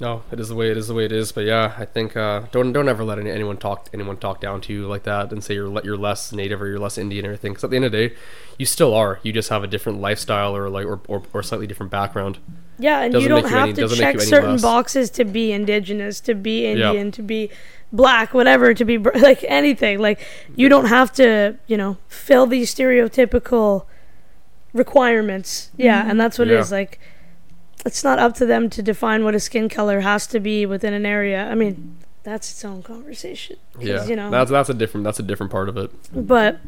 [0.00, 1.30] No, it is the way it is the way it is.
[1.30, 4.60] But yeah, I think uh, don't don't ever let any, anyone talk anyone talk down
[4.62, 7.24] to you like that and say you're le- you're less native or you're less Indian
[7.26, 7.52] or anything.
[7.52, 8.14] Because at the end of the day,
[8.58, 9.20] you still are.
[9.22, 12.38] You just have a different lifestyle or like or, or, or slightly different background.
[12.78, 14.62] Yeah, and Doesn't you don't make you have any- to check certain less.
[14.62, 16.88] boxes to be indigenous, to be Yeah.
[16.88, 17.50] Indian, to be
[17.92, 19.98] black, whatever, to be like anything.
[19.98, 20.20] Like
[20.56, 23.86] you don't have to, you know, fill these stereotypical
[24.72, 25.70] requirements.
[25.76, 26.10] Yeah, mm-hmm.
[26.10, 26.60] and that's what it Yeah.
[26.60, 26.72] is.
[26.72, 26.98] Like
[27.84, 30.94] it's not up to them to define what a skin color has to be within
[30.94, 31.48] an area.
[31.48, 33.56] I mean, that's its own conversation.
[33.74, 35.90] 'Cause, Yeah, you know, that's that's a different that's a different part of it.
[36.14, 36.60] but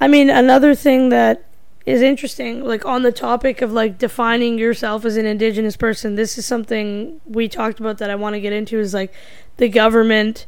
[0.00, 1.44] I mean, another thing that
[1.84, 6.38] is interesting, like on the topic of like defining yourself as an indigenous person, this
[6.38, 9.12] is something we talked about that I want to get into is like
[9.56, 10.46] the government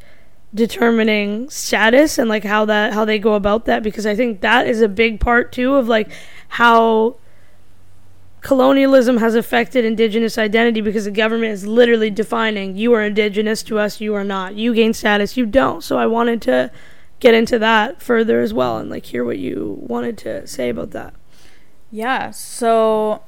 [0.54, 4.68] determining status and like how that how they go about that because I think that
[4.68, 6.12] is a big part too of like
[6.48, 7.16] how
[8.40, 13.80] colonialism has affected indigenous identity because the government is literally defining you are indigenous to
[13.80, 14.54] us you are not.
[14.54, 15.82] You gain status you don't.
[15.82, 16.70] So i wanted to
[17.18, 20.92] get into that further as well and like hear what you wanted to say about
[20.92, 21.14] that
[21.94, 23.22] Yeah, so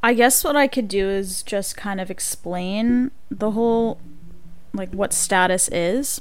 [0.00, 3.98] I guess what I could do is just kind of explain the whole
[4.72, 6.20] like what status is.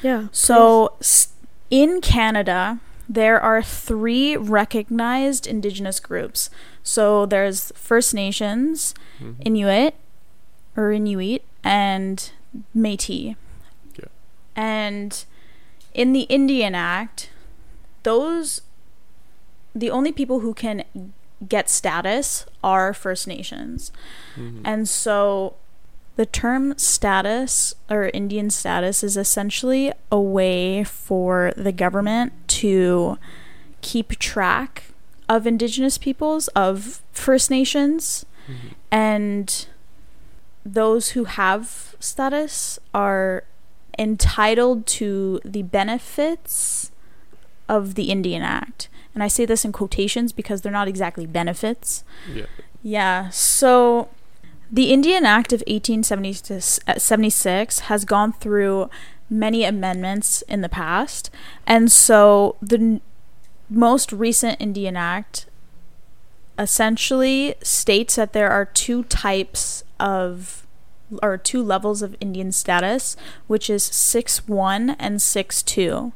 [0.00, 1.32] yeah So s-
[1.70, 6.50] in Canada, there are three recognized indigenous groups.
[6.84, 9.42] So there's First Nations, mm-hmm.
[9.44, 9.94] Inuit
[10.76, 12.30] or Inuit and
[12.76, 13.34] Métis.
[13.98, 14.04] Yeah.
[14.54, 15.24] And
[15.94, 17.30] in the Indian Act,
[18.04, 18.62] those
[19.74, 20.84] the only people who can
[21.48, 23.90] get status are First Nations.
[24.36, 24.62] Mm-hmm.
[24.64, 25.54] And so
[26.16, 33.18] the term status or Indian status is essentially a way for the government to
[33.80, 34.84] keep track
[35.28, 38.68] of indigenous peoples, of First Nations, mm-hmm.
[38.90, 39.66] and
[40.64, 43.44] those who have status are
[43.98, 46.92] entitled to the benefits
[47.68, 48.88] of the Indian Act.
[49.14, 52.02] And I say this in quotations because they're not exactly benefits.
[52.32, 52.46] Yeah.
[52.82, 54.08] Yeah, so
[54.70, 58.90] the Indian Act of 1876 uh, has gone through
[59.30, 61.30] many amendments in the past,
[61.66, 63.00] and so the n-
[63.70, 65.46] most recent Indian Act
[66.58, 70.66] essentially states that there are two types of
[71.22, 76.12] or two levels of Indian status, which is 6-1 and 6-2.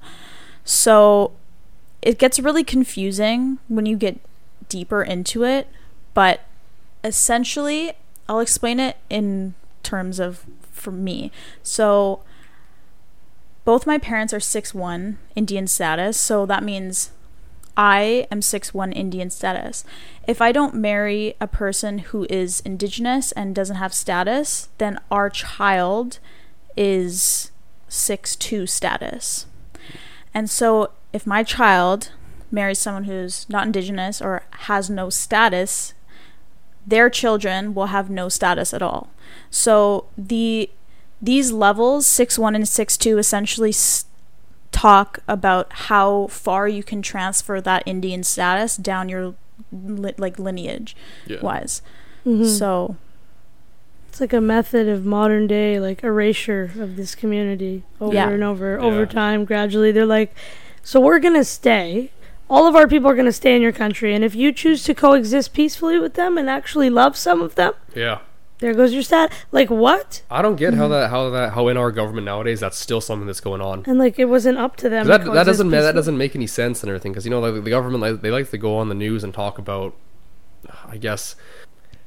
[0.64, 1.32] So
[2.02, 4.20] it gets really confusing when you get
[4.68, 5.68] deeper into it,
[6.14, 6.40] but
[7.02, 7.92] essentially
[8.28, 11.30] I'll explain it in terms of for me.
[11.62, 12.22] So
[13.64, 17.10] both my parents are 6'1 Indian status, so that means
[17.76, 19.84] I am 6'1 Indian status.
[20.26, 25.28] If I don't marry a person who is indigenous and doesn't have status, then our
[25.28, 26.18] child
[26.76, 27.50] is
[27.90, 29.46] 6'2 status.
[30.32, 32.12] And so if my child
[32.50, 35.94] marries someone who's not indigenous or has no status,
[36.86, 39.08] their children will have no status at all.
[39.50, 40.70] So the
[41.20, 44.04] these levels 6-1 and 6-2 essentially s-
[44.70, 49.34] talk about how far you can transfer that Indian status down your
[49.72, 50.94] li- like lineage
[51.26, 51.40] Yeah.
[51.40, 51.80] wise.
[52.26, 52.46] Mhm.
[52.46, 52.96] So
[54.10, 58.28] it's like a method of modern day like erasure of this community over Yeah.
[58.28, 58.84] and over Yeah.
[58.86, 60.34] over time gradually they're like
[60.86, 62.12] so we're gonna stay
[62.48, 64.94] all of our people are gonna stay in your country and if you choose to
[64.94, 68.20] coexist peacefully with them and actually love some of them Yeah.
[68.60, 70.92] there goes your stat like what I don't get how mm-hmm.
[70.92, 73.82] that how that how in our government nowadays that's still something that's going on.
[73.86, 76.36] and like it wasn't up to them to That, that doesn't ma- that doesn't make
[76.36, 78.76] any sense and everything because you know like the government like, they like to go
[78.76, 79.92] on the news and talk about
[80.86, 81.34] I guess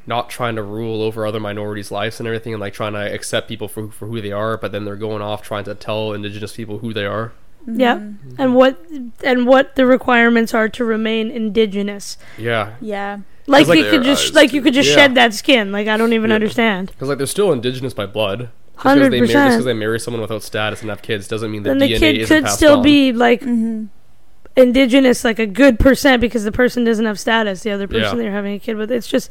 [0.08, 3.50] not trying to rule over other minorities' lives and everything and like trying to accept
[3.50, 6.56] people for for who they are but then they're going off trying to tell indigenous
[6.56, 7.34] people who they are.
[7.77, 8.36] Yeah Mm-hmm.
[8.41, 8.77] and what
[9.23, 12.73] and what the requirements are to remain indigenous Yeah.
[12.82, 13.19] yeah.
[13.47, 14.95] like, like you their could just like you could just Yeah.
[14.95, 16.36] shed that skin like i don't even Yeah.
[16.36, 18.39] understand Because like they're still indigenous by blood.
[18.73, 19.65] Just Hundred because they, marry- just 'cause percent.
[19.65, 22.43] they marry someone without status and have kids doesn't mean that the DNA kid isn't
[22.43, 22.84] could still on.
[22.84, 23.86] be like hmm
[24.55, 28.15] indigenous like a good percent because the person doesn't have status the other person Yeah.
[28.15, 29.29] that you're having a kid with it's just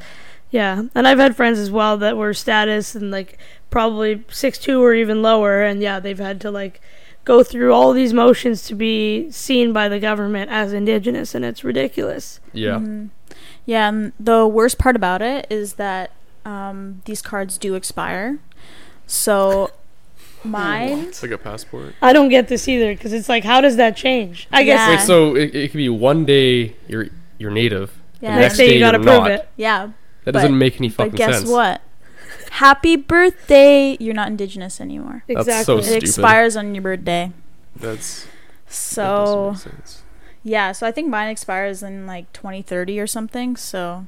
[0.51, 3.37] yeah and i've had friends as well that were status and like
[3.71, 6.81] probably six two or even lower and yeah they've had to like
[7.29, 11.63] go through all these motions to be seen by the government as indigenous and it's
[11.63, 12.41] ridiculous.
[12.55, 12.79] Yeah.
[12.81, 13.11] Mhm.
[13.67, 16.11] Yeah, and the worst part about it is that
[16.47, 18.39] um, these cards do expire.
[19.07, 19.71] So
[20.45, 21.95] mine, It's like a passport.
[22.01, 24.49] I don't get this either because it's like how does that change?
[24.51, 24.97] I guess Yeah.
[24.97, 27.93] Wait, so it, it could be one day you're you're native.
[28.21, 29.31] yeah, The next day you you're gotta prove not.
[29.31, 29.49] it.
[29.57, 29.87] yeah.
[30.25, 31.51] That But- doesn't make any fucking But guess sense.
[31.51, 31.81] what?
[32.59, 33.97] Happy birthday!
[34.01, 35.23] You're not indigenous anymore.
[35.29, 35.65] That's Exactly.
[35.65, 36.03] so It stupid.
[36.03, 37.33] expires on your birthday.
[37.77, 39.03] That's that So
[39.55, 40.03] doesn't make sense.
[40.43, 43.57] yeah, so I think mine expires in like 2030 or something.
[43.57, 44.07] So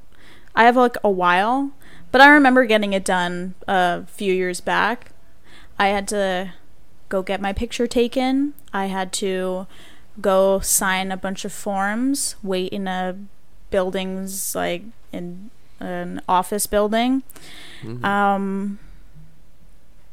[0.55, 1.71] I have like a while,
[2.11, 5.13] but I remember getting it done a few years back.
[5.79, 6.53] I had to
[7.09, 8.55] go get my picture taken.
[8.73, 9.67] I had to
[10.21, 13.17] go sign a bunch of forms, wait in a
[13.71, 14.83] buildings like
[15.13, 17.23] in an office building.
[17.83, 18.05] Mhm.
[18.05, 18.79] Um,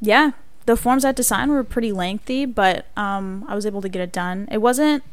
[0.02, 0.32] yeah,
[0.66, 3.90] the forms I had to sign were pretty lengthy, but um, I was able to
[3.90, 4.48] get it done.
[4.52, 5.04] It wasn't.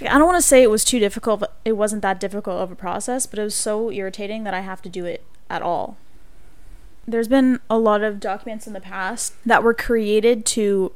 [0.00, 1.40] I don't want to say it was too difficult.
[1.40, 4.60] But it wasn't that difficult of a process, but it was so irritating that I
[4.60, 5.96] have to do it at all.
[7.06, 10.92] There's been a lot of documents in the past that were created to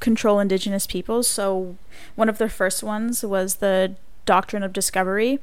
[0.00, 1.26] control indigenous peoples.
[1.28, 1.76] So
[2.14, 5.40] one of the first ones was the Doctrine of Discovery,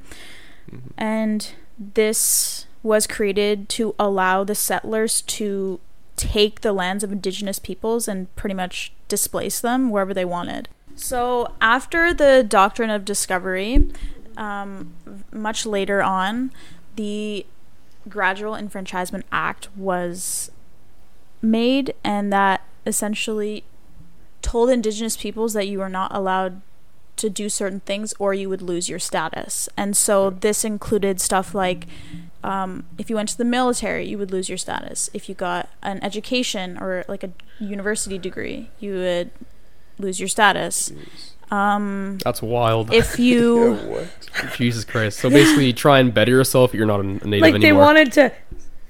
[0.71, 0.79] Mhm.
[0.97, 5.79] and this was created to allow the settlers to
[6.15, 10.69] take the lands of indigenous peoples and pretty much displace them wherever they wanted.
[10.95, 13.89] So after the Doctrine of Discovery,
[14.38, 14.93] um,
[15.31, 16.51] much later on,
[16.95, 17.45] the
[18.07, 20.51] Gradual Enfranchisement Act was
[21.41, 23.63] made, and that essentially
[24.41, 26.61] told indigenous peoples that you were not allowed
[27.17, 29.69] to do certain things or you would lose your status.
[29.78, 31.88] And so this included stuff like
[32.43, 35.10] um, if you went to the military, you would lose your status.
[35.13, 39.32] If you got an education or like a university degree, you would
[39.97, 40.91] lose your status.
[41.51, 42.93] Um, That's wild.
[42.93, 44.08] if you what?
[44.58, 45.19] Jesus Christ.
[45.19, 46.73] So basically, try and better yourself.
[46.73, 48.32] You're not a native like they wanted to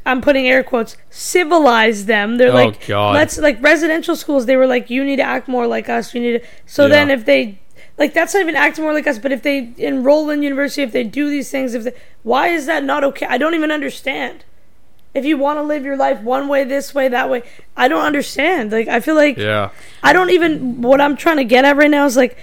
[0.08, 3.16] i'm putting air quotes civilize them they're Oh, like God.
[3.16, 6.22] let's like residential schools they were like you need to act more like us you
[6.22, 7.58] need to so then if they
[7.97, 10.91] like that's not even acting more like us but if they enroll in university if
[10.91, 14.43] they do these things if they, why is that not okay i don't even understand
[15.13, 17.41] if you want to live your life one way this way that way
[17.77, 19.69] i don't understand like i feel like yeah.
[20.05, 22.38] I don't even what I'm trying to get at right now is like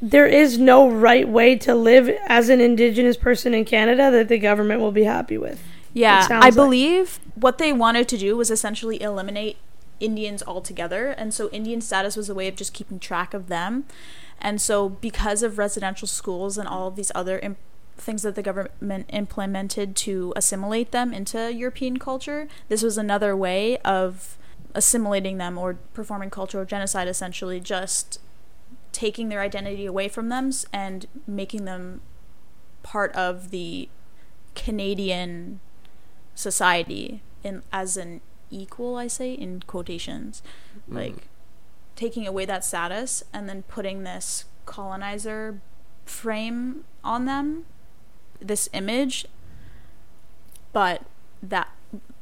[0.00, 4.38] there is no right way to live as an indigenous person in Canada that the
[4.38, 5.62] government will be happy with.
[5.94, 6.54] Yeah, sounds I like.
[6.54, 9.56] believe what they wanted to do was essentially eliminate
[10.00, 13.84] Indians altogether, and so Indian status was a way of just keeping track of them.
[14.40, 17.58] And so, because of residential schools and all of these other imp-
[17.96, 23.78] things that the government implemented to assimilate them into European culture, this was another way
[23.78, 24.38] of
[24.74, 28.20] assimilating them or performing cultural genocide, essentially, just
[28.92, 32.00] taking their identity away from them and making them
[32.82, 33.88] part of the
[34.54, 35.60] Canadian
[36.34, 40.42] society in as an equal i say in quotations.
[40.88, 41.28] Like
[41.96, 45.60] taking away that status and then putting this colonizer
[46.04, 47.64] frame on them
[48.40, 49.26] this image
[50.72, 51.02] but
[51.42, 51.68] that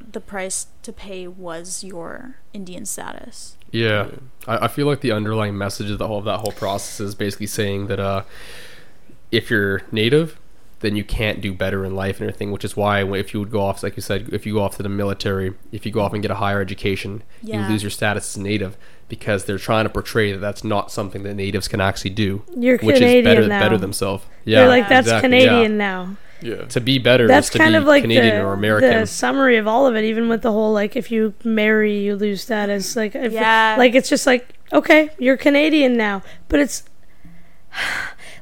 [0.00, 3.56] the price to pay was your indian status.
[3.70, 4.08] Yeah,
[4.46, 7.14] I, I feel like the underlying message of the whole of that whole process is
[7.14, 8.22] basically saying that uh,
[9.30, 10.38] if you're native,
[10.80, 12.52] then you can't do better in life and everything.
[12.52, 14.76] Which is why if you would go off, like you said, if you go off
[14.76, 17.62] to the military, if you go off and get a higher education, Yeah.
[17.66, 18.76] you lose your status as native
[19.08, 22.78] because they're trying to portray that that's not something that natives can actually do, You're
[22.78, 23.60] which Canadian is better now.
[23.60, 24.24] better themselves.
[24.44, 25.44] Yeah, They're like that's exactly, yeah.
[25.46, 26.16] Canadian now.
[26.42, 26.66] Yeah.
[26.66, 28.90] To be better That's is to kind be of like Canadian the, or American.
[29.00, 32.14] the summary of all of it, even with the whole like if you marry you
[32.14, 32.94] lose status.
[32.94, 33.76] Like if Yeah.
[33.78, 36.84] like it's just like okay, you're Canadian now, but it's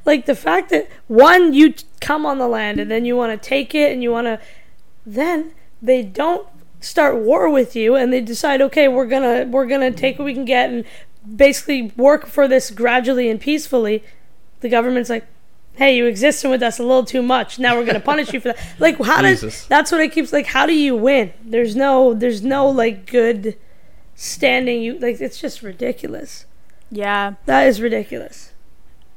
[0.05, 3.41] like the fact that one you t- come on the land and then you want
[3.41, 4.41] to take it and you want to
[5.07, 6.47] then they don't
[6.81, 10.35] start war with you and they decide okay we're gonna we're gonna take what we
[10.35, 10.85] can get and
[11.37, 14.05] basically work for this gradually and peacefully
[14.61, 15.27] the government's like
[15.77, 17.59] hey you existing with us a little too much.
[17.59, 18.59] Now we're gonna punish you for that.
[18.79, 21.33] Like how does that's what it keeps like how do you win?
[21.45, 23.57] There's no there's no like good
[24.15, 26.47] standing you like it's just ridiculous.
[26.91, 27.35] Yeah.
[27.47, 28.54] That is ridiculous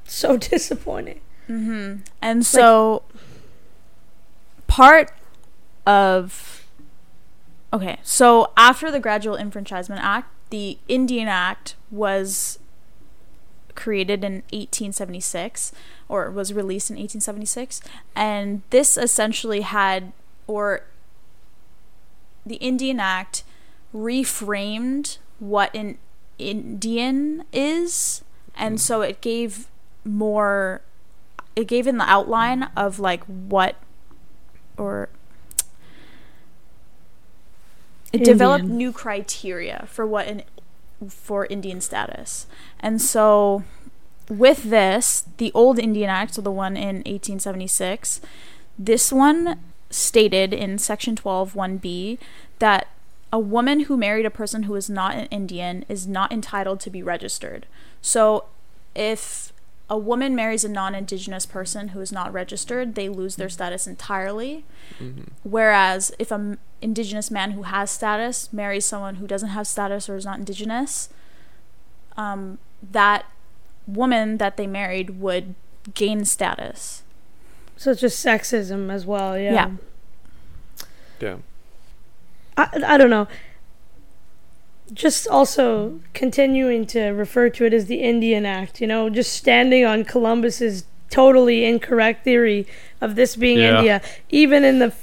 [0.07, 2.01] so disappointing Mm-hmm.
[2.21, 3.03] And so
[4.67, 5.11] part
[5.85, 6.67] of
[7.73, 12.59] okay, so after the Gradual Enfranchisement Act, the Indian Act was
[13.75, 15.71] created in 1876
[16.09, 17.79] or was released in 1876
[18.15, 20.11] and this essentially had
[20.47, 20.81] or
[22.43, 23.43] the Indian Act
[23.93, 25.99] reframed what an
[26.39, 28.23] Indian is
[28.55, 29.67] and so it gave
[30.07, 30.81] more
[31.55, 33.75] it gave in the outline of like what
[34.77, 35.09] or
[38.13, 40.43] it developed new criteria for what an
[41.09, 42.47] for Indian status.
[42.79, 43.63] And so
[44.29, 48.21] with this, the old Indian Act, so the one in 1876,
[48.77, 52.17] this one stated in section 12 1b
[52.59, 52.87] that
[53.31, 56.89] a woman who married a person who is not an Indian is not entitled to
[56.89, 57.65] be registered.
[58.01, 58.45] So
[58.95, 59.51] if
[59.89, 64.65] a woman marries a non-indigenous person who is not registered, they lose their status entirely.
[65.43, 70.15] Whereas if an indigenous man who has status marries someone who doesn't have status or
[70.15, 71.09] is not indigenous,
[72.17, 72.57] um,
[72.91, 73.25] that
[73.87, 75.55] woman that they married would
[75.93, 77.03] gain status.
[77.77, 79.37] So it's just sexism as well.
[79.37, 79.53] Yeah.
[79.53, 79.71] Yeah.
[81.19, 81.37] Yeah.
[82.57, 83.27] I, I don't know.
[84.93, 89.83] Just also continuing to refer to it as the Indian Act, you know, just standing
[89.85, 92.65] on Columbus's totally incorrect theory
[93.01, 93.77] of this being Yeah.
[93.77, 94.93] India, even in the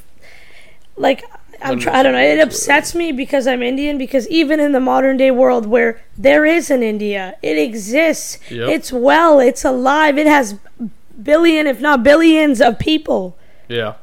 [0.97, 1.25] like.
[1.63, 2.19] I'm try- I don't know.
[2.21, 3.97] It upsets me because I'm Indian.
[3.97, 8.39] Because even in the modern day world, where there is an India, it exists.
[8.51, 8.69] Yep.
[8.69, 9.41] It's well.
[9.41, 10.19] It's alive.
[10.19, 10.57] It has
[11.23, 13.37] billion, if not billions, of people.
[13.69, 13.95] Yeah.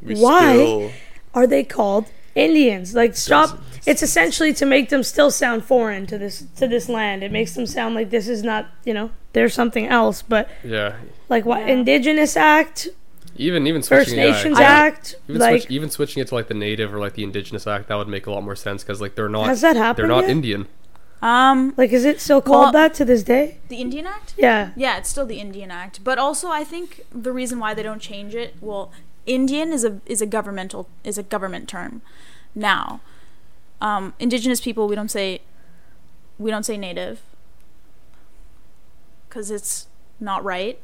[0.00, 0.52] We Why?
[0.54, 0.90] still-
[1.34, 2.94] are they called Indians?
[2.94, 7.22] Like stop it's essentially to make them still sound foreign to this to this land.
[7.22, 10.94] It makes them sound like this is not, you know, there's something else, but Yeah.
[11.28, 11.68] like what Yeah.
[11.74, 12.88] Indigenous Act,
[13.36, 16.34] Even even First switching it, Nations I- Act, Even, like switch, even switching it to
[16.34, 18.82] like the native or like the indigenous act, that would make a lot more sense
[18.82, 20.30] because like they're not has that they're not yet?
[20.30, 20.66] Indian.
[21.20, 23.58] Um, Like is it still called Well- that to this day?
[23.68, 24.34] the Indian Act?
[24.36, 24.70] Yeah.
[24.76, 28.00] Yeah, it's still the Indian Act, but also I think the reason why they don't
[28.00, 28.90] change it, well,
[29.26, 32.02] Indian is a is a governmental is a government term.
[32.54, 33.00] Now,
[33.80, 35.40] um, indigenous people we don't say
[36.38, 37.20] we don't say native
[39.28, 39.86] because it's
[40.20, 40.80] not right.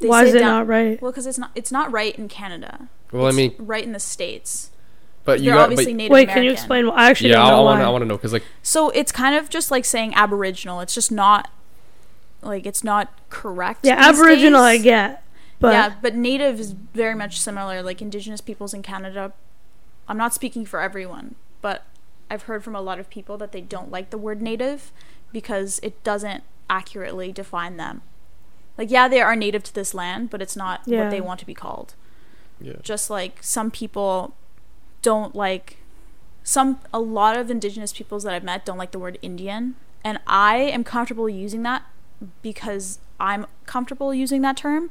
[0.00, 1.00] They Why is it down- not right?
[1.02, 2.88] Well, because it's not it's not right in Canada.
[3.12, 4.70] Well, It's I mean, right in the states.
[5.24, 6.34] but you They're obviously but, Native Wait, American.
[6.34, 6.86] can you explain?
[6.86, 6.94] why?
[6.94, 7.86] I actually yeah, don't I, know want why.
[7.86, 10.80] I want to know because like So it's kind of just like saying Aboriginal.
[10.80, 11.50] It's just not
[12.42, 13.80] like it's not correct.
[13.84, 15.22] yeah, these Aboriginal I get,
[15.58, 17.82] but yeah, but native is very much similar.
[17.82, 19.32] Like indigenous peoples in Canada,
[20.08, 21.84] I'm not speaking for everyone, but
[22.30, 24.92] I've heard from a lot of people that they don't like the word native
[25.32, 28.02] because it doesn't accurately define them.
[28.78, 31.02] Like, yeah, they are native to this land, but it's not Yeah.
[31.02, 31.94] what they want to be called.
[32.60, 32.74] Yeah.
[32.82, 34.34] Just like some people
[35.02, 35.78] don't like
[36.42, 40.18] some a lot of indigenous peoples that I've met don't like the word Indian, and
[40.26, 41.82] I am comfortable using that
[42.42, 44.90] because I'm comfortable using that term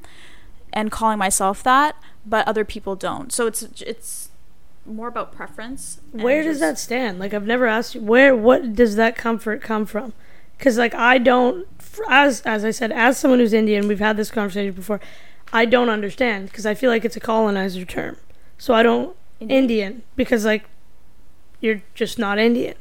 [0.72, 3.32] and calling myself that, but other people don't.
[3.32, 4.29] So it's it's
[4.90, 6.00] more about preference.
[6.12, 7.20] where does just- that stand?
[7.20, 10.14] Like I've never asked you where what does that comfort come from?
[10.60, 11.66] Cuz like I don't
[12.10, 15.00] as as I said as someone who's Indian, we've had this conversation before.
[15.54, 18.18] I don't understand because I feel like it's a colonizer term.
[18.58, 19.58] So I don't Indian?
[19.64, 20.66] Indian because like
[21.62, 22.76] you're just not Indian.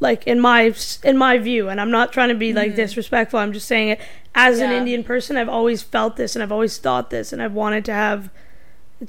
[0.00, 2.76] Like in my in my view, and I'm not trying to be like Mhm.
[2.76, 3.40] disrespectful.
[3.40, 4.00] I'm just saying it
[4.34, 5.36] as an Indian person.
[5.36, 8.30] I've always felt this, and I've always thought this, and I've wanted to have.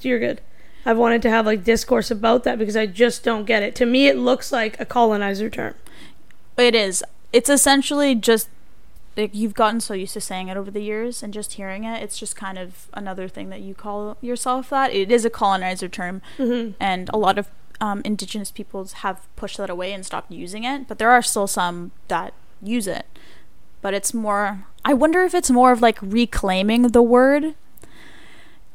[0.02, 0.41] You're good.
[0.86, 3.76] I've wanted to have like discourse about that because I just don't get it.
[3.76, 5.76] To me, it looks like a colonizer term.
[6.58, 7.04] It is.
[7.32, 8.50] It's essentially just
[9.18, 12.02] like you've gotten so used to saying it over the years and just hearing it.
[12.02, 14.94] It's just kind of another thing that you call yourself that.
[14.94, 17.50] It is a colonizer term, hmm and a lot of
[17.82, 20.88] um, indigenous peoples have pushed that away and stopped using it.
[20.88, 23.06] But there are still some that use it.
[23.82, 24.66] But it's more.
[24.84, 27.56] I wonder if it's more of like reclaiming the word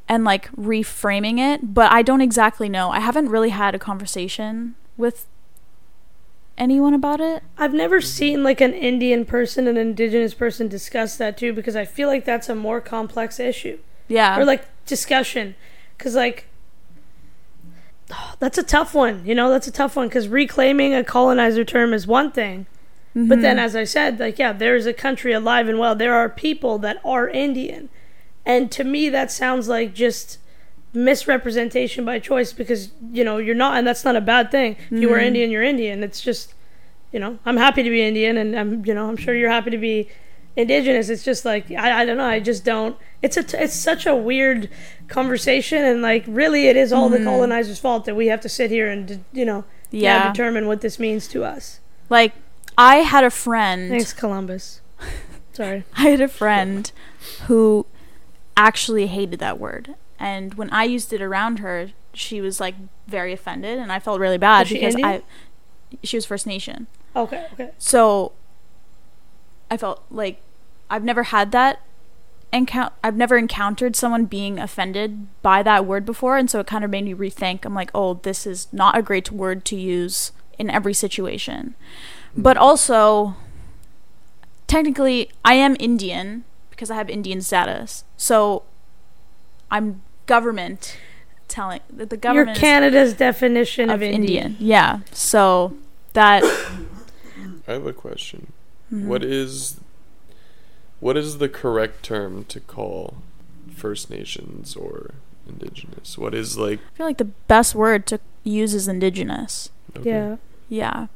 [0.09, 1.75] and like reframing it.
[1.75, 2.91] But I don't exactly know.
[2.91, 5.27] I haven't really had a conversation with
[6.57, 7.43] anyone about it.
[7.59, 11.85] I've never seen like an Indian person an indigenous person discuss that too because I
[11.85, 13.79] feel like that's a more complex issue.
[14.07, 14.39] Yeah.
[14.39, 15.55] or like discussion
[15.97, 16.47] because like
[18.39, 21.95] that's a tough one you know that's a tough one because reclaiming a colonizer term
[21.95, 22.67] is one thing
[23.15, 23.61] but then Mhm.
[23.61, 27.01] as i said like yeah there's a country alive and well there are people that
[27.03, 27.89] are indian
[28.47, 30.39] and to me that sounds like just
[30.93, 35.01] misrepresentation by choice because you know you're not and that's not a bad thing if
[35.01, 35.25] you were Mhm.
[35.27, 36.55] indian you're indian it's just
[37.13, 39.71] you know i'm happy to be indian and i'm you know i'm sure you're happy
[39.71, 40.09] to be
[40.57, 43.75] indigenous it's just like i, I don't know i just don't it's a t- it's
[43.75, 44.69] such a weird
[45.09, 47.25] conversation and like really it is all the Mhm.
[47.25, 50.01] colonizers fault that we have to sit here and you know yeah.
[50.27, 50.33] yeah.
[50.33, 52.33] determine what this means to us Like
[52.79, 53.91] I had a friend.
[53.91, 54.81] thanks columbus
[55.53, 56.91] sorry I had a friend
[57.47, 57.87] who
[58.57, 59.95] actually hated that word.
[60.19, 62.75] And when I used it around her, she was like
[63.07, 65.09] very offended and I felt really bad because Indian?
[65.09, 66.87] I she was First Nation.
[67.15, 68.33] okay okay So
[69.71, 70.41] I felt like
[70.89, 71.81] I've never had that
[72.53, 72.95] encounter.
[73.03, 76.91] I've never encountered someone being offended by that word before, and so it kind of
[76.91, 77.65] made me rethink.
[77.65, 81.75] I'm like, oh, this is not a great word to use in every situation.
[82.37, 83.35] But also,
[84.67, 86.45] technically, I am Indian
[86.85, 88.05] because I have Indian status.
[88.19, 88.65] So
[89.71, 90.99] I'm government
[91.49, 94.45] telling the, the You're government is Canada's definition of, of Indian.
[94.45, 94.57] Indian.
[94.59, 94.99] Yeah.
[95.11, 95.75] So
[96.13, 96.45] that
[97.67, 98.53] I have a question.
[98.93, 99.09] Mm-hmm.
[99.09, 99.81] What is
[101.01, 103.23] what is the correct term to call
[103.75, 105.15] First Nations or
[105.49, 106.19] Indigenous?
[106.19, 109.71] What is like I feel like the best word to use is indigenous.
[109.97, 110.11] okay.
[110.11, 110.37] Yeah.
[110.69, 111.07] Yeah.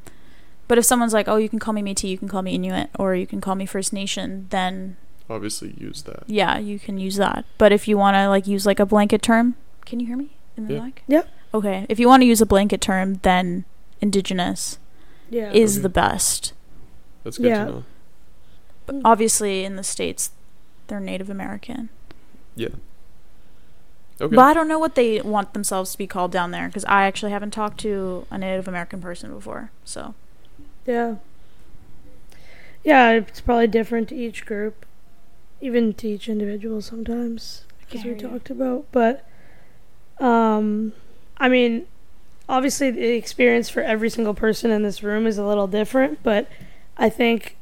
[0.67, 2.89] But if someone's like, "Oh, you can call me Métis, you can call me Inuit,
[2.97, 4.97] or you can call me First Nation," then
[5.29, 6.23] Obviously use that.
[6.27, 7.45] yeah, you can use that.
[7.57, 9.55] But if you want to like use like a blanket term,
[9.85, 10.81] can you hear me in the Yeah.
[10.85, 11.03] mic?
[11.07, 11.23] Yeah.
[11.53, 11.85] Okay.
[11.89, 13.65] If you want to use a blanket term, then
[14.01, 14.79] indigenous
[15.29, 15.51] Yeah.
[15.51, 15.81] is Okay.
[15.83, 16.53] the best.
[17.23, 17.65] That's good Yeah.
[17.65, 17.83] to know.
[18.87, 20.31] But obviously, in the states,
[20.87, 21.89] they're Native American.
[22.55, 22.69] Yeah.
[24.21, 24.35] Okay.
[24.35, 27.03] But I don't know what they want themselves to be called down there because I
[27.03, 29.71] actually haven't talked to a Native American person before.
[29.85, 30.15] So
[30.87, 31.15] Yeah.
[32.83, 34.85] Yeah, it's probably different to each group,
[35.61, 38.85] even teach individuals sometimes, because we talked about.
[38.91, 39.25] But,
[40.19, 40.93] um,
[41.37, 41.85] I mean,
[42.47, 46.49] obviously the experience for every single person in this room is a little different, but
[46.97, 47.57] I think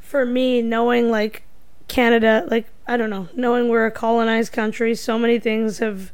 [0.00, 1.44] for me, knowing like
[1.88, 6.12] Canada, like, I don't know, knowing we're a colonized country, so many things have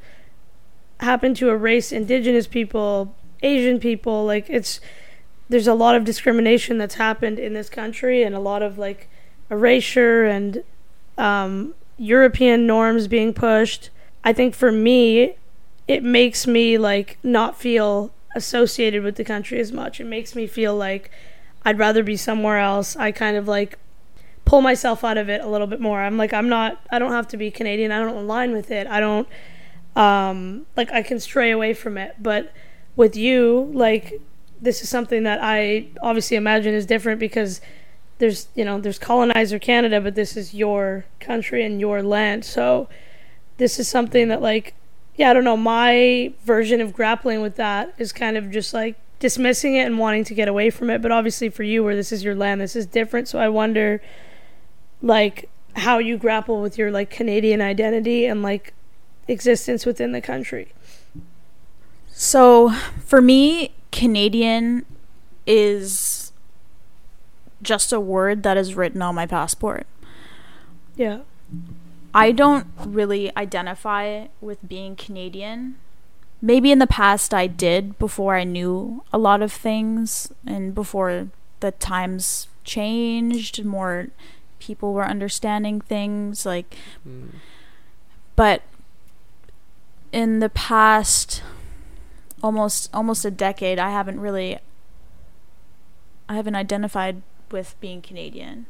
[0.98, 4.80] happened to erase indigenous people, Asian people, like, it's,
[5.48, 9.08] there's a lot of discrimination that's happened in this country and a lot of like
[9.50, 10.62] erasure and
[11.20, 13.90] um, European norms being pushed.
[14.24, 15.34] I think for me,
[15.86, 20.00] it makes me like not feel associated with the country as much.
[20.00, 21.10] It makes me feel like
[21.64, 22.96] I'd rather be somewhere else.
[22.96, 23.78] I kind of like
[24.44, 26.00] pull myself out of it a little bit more.
[26.00, 27.92] I'm like I'm not I don't have to be Canadian.
[27.92, 28.86] I don't align with it.
[28.86, 29.28] I don't
[29.96, 32.16] um like I can stray away from it.
[32.18, 32.52] But
[32.96, 34.20] with you, like
[34.60, 37.60] this is something that I obviously imagine is different because
[38.20, 42.44] there's you know there's colonizer Canada, but this is your country and your land.
[42.44, 42.88] So
[43.56, 44.74] this is something that like
[45.16, 48.96] yeah I don't know my version of grappling with that is kind of just like
[49.18, 51.02] dismissing it and wanting to get away from it.
[51.02, 53.26] But obviously for you, where this is your land, this is different.
[53.26, 54.00] So I wonder
[55.02, 58.74] like how you grapple with your like Canadian identity and like
[59.28, 60.72] existence within the country.
[62.10, 62.70] So
[63.04, 64.84] for me, Canadian
[65.46, 66.19] is
[67.62, 69.86] just a word that is written on my passport.
[70.96, 71.20] Yeah.
[72.14, 75.76] I don't really identify with being Canadian.
[76.42, 81.28] Maybe in the past I did before I knew a lot of things and before
[81.60, 84.08] the times changed, more
[84.58, 87.30] people were understanding things like Mm.
[88.36, 88.62] but
[90.12, 91.42] in the past
[92.42, 94.58] almost almost a decade I haven't really
[96.28, 97.22] I haven't identified
[97.52, 98.66] with being Canadian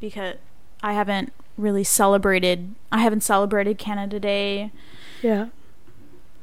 [0.00, 0.34] because
[0.82, 4.70] I haven't really celebrated I haven't celebrated Canada Day.
[5.22, 5.48] Yeah.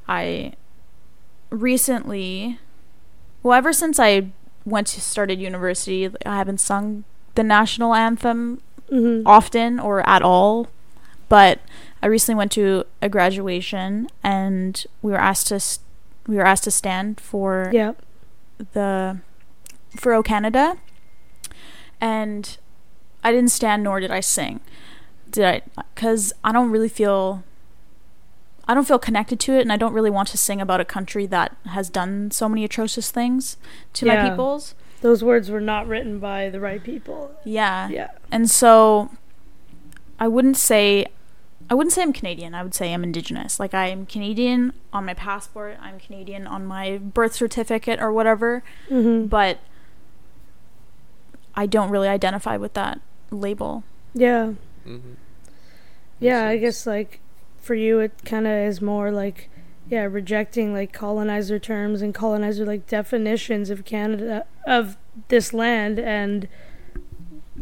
[0.07, 0.53] I
[1.49, 2.59] recently
[3.43, 4.28] well ever since I
[4.66, 7.03] went to started university I haven't sung
[7.36, 8.61] the national anthem
[8.91, 9.26] Mm-hmm.
[9.26, 10.68] often or at all.
[11.30, 11.61] But
[12.03, 15.80] I recently went to a graduation and we were asked to s
[16.28, 17.93] we were asked to stand for Yeah.
[18.74, 19.18] the
[19.95, 20.78] for O Canada,
[22.03, 22.57] and
[23.23, 24.59] I didn't stand nor did I sing.
[25.31, 25.61] Did I?
[25.95, 27.43] Because I don't really feel.
[28.67, 30.85] I don't feel connected to it, and I don't really want to sing about a
[30.85, 33.57] country that has done so many atrocious things
[33.93, 34.75] to my peoples.
[35.01, 37.31] Those words were not written by the right people.
[37.43, 37.89] Yeah.
[37.89, 38.11] Yeah.
[38.31, 39.09] And so
[40.19, 41.07] I wouldn't say
[41.69, 42.53] I wouldn't say I'm Canadian.
[42.55, 43.59] I would say I'm indigenous.
[43.59, 49.27] Like I'm Canadian on my passport, I'm Canadian on my birth certificate or whatever, Mm-hmm.
[49.27, 49.59] but
[51.55, 52.99] I don't really identify with that
[53.31, 53.83] label.
[54.13, 54.53] Yeah.
[54.87, 55.13] Mm-hmm.
[56.19, 57.19] Yeah, I guess like
[57.59, 59.49] for you it kind of is more like
[59.89, 64.97] yeah, rejecting like colonizer terms and colonizer like definitions of Canada of
[65.27, 66.47] this land and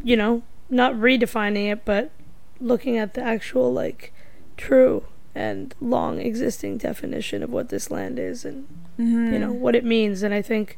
[0.03, 2.11] you know, not redefining it but
[2.59, 4.13] looking at the actual like
[4.57, 8.67] true and long existing definition of what this land is and
[8.99, 9.33] Mm-hmm.
[9.33, 10.77] you know what it means and i think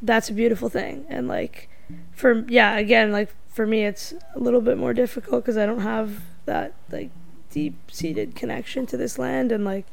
[0.00, 1.68] that's a beautiful thing and like
[2.12, 5.80] for yeah again like for me it's a little bit more difficult because i don't
[5.80, 7.10] have that like
[7.50, 9.86] deep seated connection to this land and like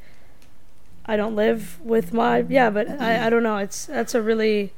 [1.06, 4.72] i don't live with my yeah but i i don't know it's that's a really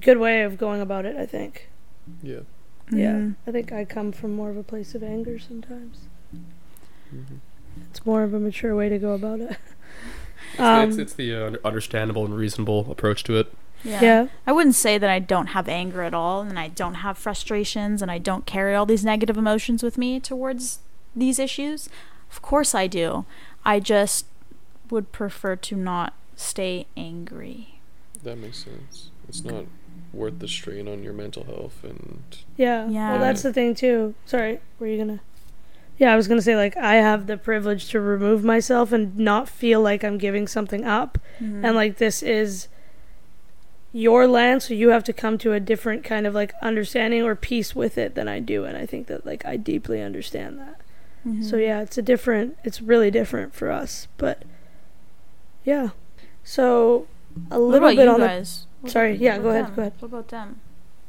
[0.00, 1.68] good way of going about it i think
[2.22, 2.40] Yeah.
[2.92, 3.34] Yeah, Mhm.
[3.46, 6.08] I think I come from more of a place of anger sometimes.
[7.10, 7.36] hmm
[7.90, 9.56] It's more of a mature way to go about it.
[10.54, 13.52] It's, Um, it's, it's the uh, understandable and reasonable approach to it.
[13.82, 14.00] Yeah.
[14.02, 17.16] yeah, I wouldn't say that I don't have anger at all and I don't have
[17.16, 20.80] frustrations and I don't carry all these negative emotions with me towards
[21.16, 21.88] these issues.
[22.30, 23.24] Of course I do.
[23.64, 24.26] I just
[24.90, 27.80] would prefer to not stay angry.
[28.22, 29.10] That makes sense.
[29.28, 29.64] It's not
[30.12, 32.22] worth the strain on your mental health and
[32.56, 33.12] yeah, Yeah.
[33.12, 34.14] Well, that's the thing too.
[34.26, 35.20] Sorry, were you gonna?
[35.98, 39.48] Yeah, I was gonna say like I have the privilege to remove myself and not
[39.48, 41.64] feel like I'm giving something up, Mhm.
[41.64, 42.68] and like this is
[43.92, 47.34] your land, so you have to come to a different kind of like understanding or
[47.34, 50.80] peace with it than I do, and I think that like I deeply understand that.
[51.26, 51.44] Mhm.
[51.44, 52.56] So yeah, it's a different.
[52.64, 54.42] It's really different for us, but
[55.64, 55.90] yeah.
[56.44, 57.06] So
[57.50, 58.48] a What little about bit you on the?
[58.80, 59.74] What Sorry, yeah, go ahead, them?
[59.74, 59.92] go ahead.
[59.98, 60.60] What about them?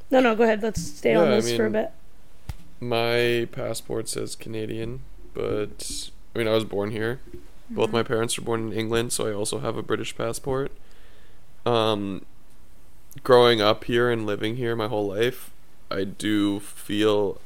[0.09, 0.61] no, no, go ahead.
[0.61, 1.91] Let's stay on Yeah, I this for a bit.
[2.81, 5.01] my passport says Canadian,
[5.33, 7.19] but I mean I was born here.
[7.69, 7.93] Both Mhm.
[7.93, 10.71] my parents were born in England, so I also have a British passport.
[11.65, 12.25] Um
[13.23, 15.51] growing up here and living here my whole life,
[15.89, 17.39] I do feel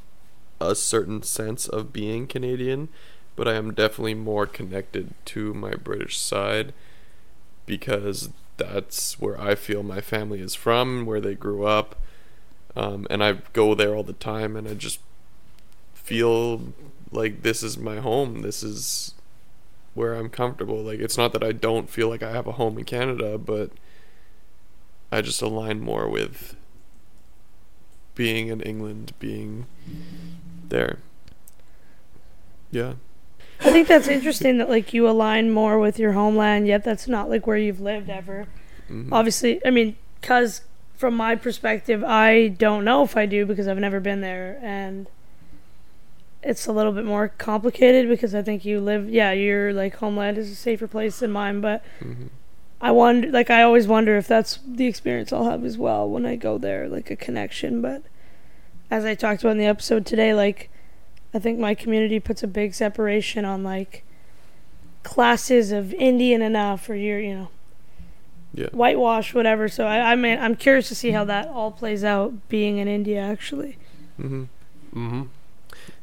[0.62, 2.90] a certain sense of being Canadian,
[3.36, 6.74] but I am definitely more connected to my British side
[7.66, 11.96] because that's where I feel my family is from, where they grew up.
[12.76, 15.00] Um, and I go there all the time, and I just
[15.94, 16.74] feel
[17.12, 18.42] like this is my home.
[18.42, 19.14] This is
[19.94, 20.78] where I'm comfortable.
[20.84, 23.72] Like it's not that I don't feel like I have a home in Canada, but
[25.16, 26.58] I just align more with
[28.16, 29.66] being in England, being
[30.68, 31.00] there.
[32.70, 32.96] Yeah.
[33.62, 37.30] I think that's interesting that like you align more with your homeland, yet that's not
[37.30, 38.48] like where you've lived ever.
[38.92, 39.08] Mhm.
[39.14, 40.62] Obviously, I mean, cause
[40.98, 45.08] from my perspective, I don't know if I do because I've never been there, and
[46.44, 50.38] it's a little bit more complicated because I think you live, yeah, your like homeland
[50.38, 52.30] is a safer place than mine, but Mhm.
[52.82, 56.26] I wonder, like, I always wonder if that's the experience I'll have as well when
[56.26, 57.82] I go there, like a connection.
[57.82, 58.04] But
[58.92, 60.70] as I talked about in the episode today, like,
[61.34, 64.04] I think my community puts a big separation on like
[65.04, 67.48] classes of Indian enough or you're, you know,
[68.54, 68.68] Yeah.
[68.72, 69.68] whitewash, whatever.
[69.68, 72.88] So I, I mean, I'm curious to see how that all plays out being in
[72.88, 73.78] India, actually.
[74.20, 74.48] Mhm.
[74.94, 75.22] hmm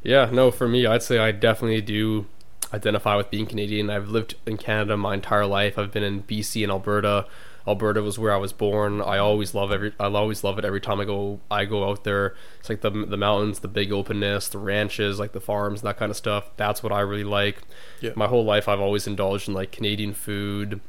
[0.03, 2.27] Yeah, no, for me, I'd say I definitely do
[2.73, 3.91] identify with being Canadian.
[3.91, 5.79] I've lived in Canada my entire life.
[5.79, 7.27] I've been in BC and Alberta.
[7.66, 9.01] Alberta was where I was born.
[9.01, 9.93] I always love every.
[10.01, 11.41] I always love it every time I go.
[11.51, 12.35] I go out there.
[12.59, 16.11] It's like the the mountains, the big openness, the ranches, like the farms, that kind
[16.11, 16.51] of stuff.
[16.57, 17.62] That's what I really like.
[18.01, 18.12] Yeah.
[18.16, 20.81] My whole life, I've always indulged in like Canadian food,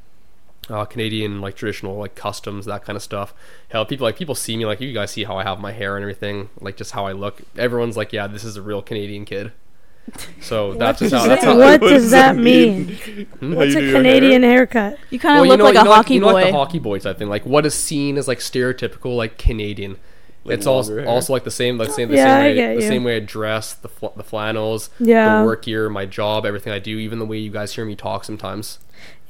[0.70, 3.36] uh, Canadian like traditional like customs, that kind of stuff.
[3.70, 5.96] Hell, people like people see me like you guys see how I have my hair
[5.96, 7.44] and everything, like just how I look.
[7.56, 9.52] Everyone's like, yeah, this is a real Canadian kid.
[10.41, 11.58] So that's what just how does that's that, how.
[11.58, 12.89] what What does does that that mean?
[13.39, 13.56] Hmm?
[13.56, 14.97] What's a do your Canadian haircut?
[15.10, 16.34] You kind of Well, look you know, like you a know, hockey you know, boy.
[16.34, 17.30] like the hockey boy type thing.
[17.30, 19.97] Like what is seen as like stereotypical like Canadian.
[20.45, 21.08] Like it's also hair.
[21.08, 22.88] also like the same like same the Yeah, I same way get the you.
[22.89, 25.39] same way I dress, the fl- the flannels, Yeah.
[25.39, 27.95] the work gear, my job, everything I do, even the way you guys hear me
[27.95, 28.80] talk sometimes.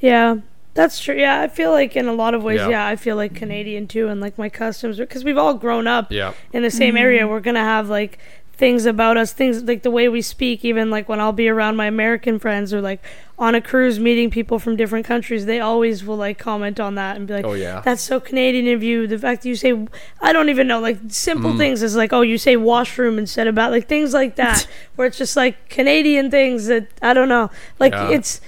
[0.00, 0.38] Yeah,
[0.74, 1.14] that's true.
[1.16, 2.68] Yeah, I feel like in a lot of ways, Yeah.
[2.70, 6.10] yeah, I feel like Canadian too, and like my customs, because we've all grown up
[6.10, 6.32] Yeah.
[6.52, 7.28] in the same area.
[7.28, 8.18] We're gonna have like
[8.56, 10.64] things about us, things like the way we speak.
[10.64, 13.02] Even like when I'll be around my American friends or like
[13.36, 17.16] on a cruise meeting people from different countries, they always will like comment on that
[17.16, 17.80] and be like, Oh yeah.
[17.84, 19.86] "That's so Canadian of you." The fact that you say,
[20.22, 21.58] I don't even know, like simple Mm.
[21.58, 25.06] things is like, "Oh, you say washroom instead of about like things like that," where
[25.08, 28.10] it's just like Canadian things that I don't know, like Yeah.
[28.10, 28.40] it's.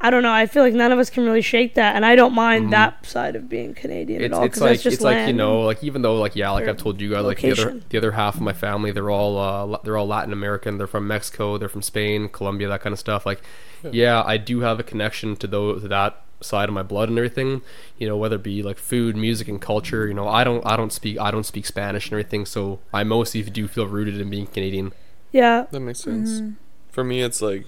[0.00, 0.32] I don't know.
[0.32, 2.70] I feel like none of us can really shake that, and I don't mind Mhm.
[2.72, 5.32] that side of being Canadian it's, at all it's like that's just it's like you
[5.32, 7.96] know like even though like yeah like I've told you guys like the other the
[7.98, 11.56] other half of my family they're all uh they're all Latin American they're from Mexico
[11.56, 13.40] they're from Spain Colombia that kind of stuff like
[13.82, 13.90] Yeah.
[13.92, 17.16] yeah I do have a connection to those to that side of my blood and
[17.16, 17.62] everything
[17.96, 20.76] you know whether it be like food music and culture you know I don't I
[20.76, 24.28] don't speak I don't speak Spanish and everything so I mostly do feel rooted in
[24.28, 24.92] being Canadian
[25.32, 26.40] Yeah, That makes sense.
[26.40, 26.54] Mhm.
[26.90, 27.64] For me, it's like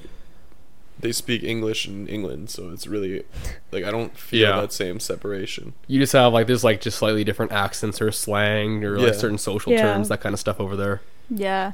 [0.99, 3.25] they speak English in England, so it's really
[3.73, 4.61] like I don't feel Yeah.
[4.61, 5.75] that same separation.
[5.87, 9.19] you just have like there's like just slightly different accents or slang or like Yeah.
[9.19, 9.83] certain social Yeah.
[9.83, 11.73] terms that kind of stuff over there Yeah.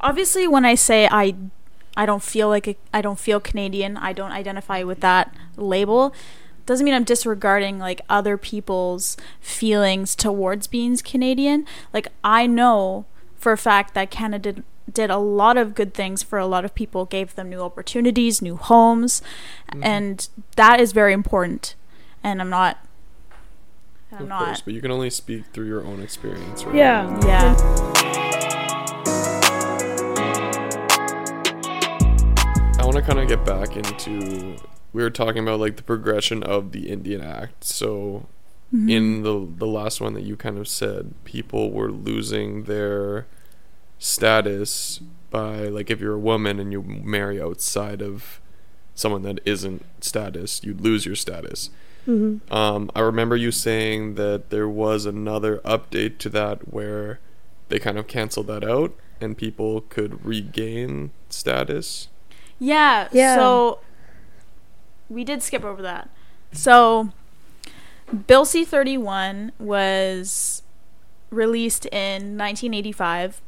[0.00, 1.34] Obviously, when I say I,
[1.96, 3.96] I don't feel like a, I don't feel Canadian.
[3.98, 6.14] I don't identify with that label.
[6.64, 11.66] Doesn't mean I'm disregarding like other people's feelings towards being Canadian.
[11.92, 13.04] Like I know
[13.36, 14.62] for a fact that Canada
[14.92, 17.04] did, did a lot of good things for a lot of people.
[17.06, 19.22] Gave them new opportunities, new homes,
[19.72, 19.80] Mhm.
[19.84, 21.74] and that is very important.
[22.22, 22.78] And I'm not
[24.12, 24.44] I'm of not.
[24.46, 26.74] course, but you can only speak through your own experience, right?
[26.74, 27.20] Yeah.
[27.24, 28.60] Yeah.
[32.78, 34.56] I want to kind of get back into
[34.92, 37.64] we were talking about like the progression of the Indian Act.
[37.64, 38.26] So
[38.72, 38.88] Mm-hmm.
[38.88, 43.26] in the the last one that you kind of said, people were losing their
[44.00, 48.40] status by like if you're a woman and you marry outside of
[48.96, 51.70] someone that isn't status, you'd lose your status.
[52.06, 57.20] hmm Um, I remember you saying that there was another update to that where
[57.68, 62.08] they kind of canceled that out and people could regain status.
[62.58, 63.08] Yeah.
[63.12, 63.36] Yeah.
[63.36, 63.80] So
[65.08, 66.08] we did skip over that.
[66.52, 67.10] So
[68.26, 70.62] Bill C 31 was
[71.30, 73.40] released in 1985,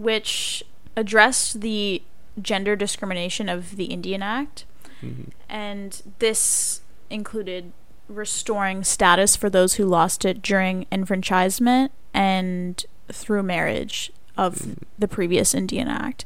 [0.00, 0.62] which
[0.96, 2.02] addressed the
[2.40, 4.64] gender discrimination of the Indian Act.
[5.00, 6.80] hmm And this
[7.10, 7.72] included
[8.08, 14.78] restoring status for those who lost it during enfranchisement and through marriage of Mhm.
[14.98, 16.24] the previous Indian Act.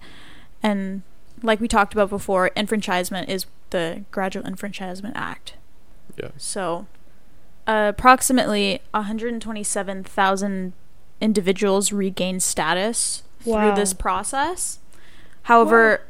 [0.62, 1.03] And
[1.43, 5.55] like we talked about before, enfranchisement is the Gradual Enfranchisement Act.
[6.16, 6.31] Yeah.
[6.39, 6.87] So,
[7.66, 10.72] uh, approximately 127,000
[11.20, 13.68] individuals regained status Wow.
[13.74, 14.78] through this process.
[15.42, 16.01] However,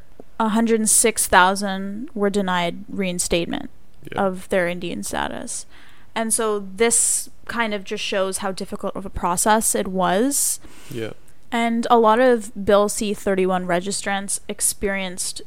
[0.84, 3.70] 106,000 were denied reinstatement
[4.12, 4.22] Yeah.
[4.22, 5.66] of their Indian status.
[6.14, 10.60] And so this kind of just shows how difficult of a process it was.
[10.90, 11.12] yeah.
[11.50, 15.40] And a lot of Bill C 31 registrants experienced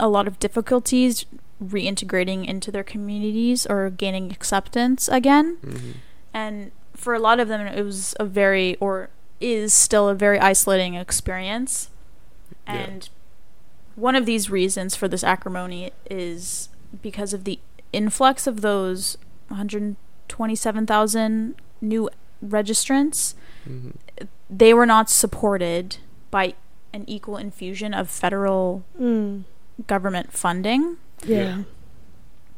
[0.00, 1.26] a lot of difficulties
[1.62, 5.56] reintegrating into their communities or gaining acceptance again.
[5.62, 5.90] hmm
[6.32, 9.10] And for a lot of them, it was a very, or
[9.40, 11.90] is still a very isolating experience.
[12.66, 12.74] Yeah.
[12.74, 13.08] And
[13.94, 16.68] one of these reasons for this acrimony is
[17.02, 17.58] because of the
[17.92, 19.16] influx of those
[19.48, 22.10] 127,000 new
[22.44, 23.34] registrants.
[23.64, 23.90] hmm
[24.50, 25.98] They were not supported
[26.30, 26.54] by
[26.94, 29.44] an equal infusion of federal Mm.
[29.86, 31.64] government funding Yeah.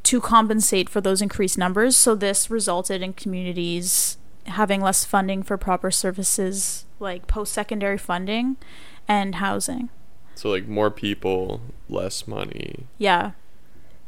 [0.04, 1.96] to compensate for those increased numbers.
[1.96, 4.18] So this resulted in communities
[4.50, 8.56] having less funding for proper services like post-secondary funding
[9.08, 9.88] and housing.
[10.34, 12.86] So like more people, less money.
[12.98, 13.32] Yeah.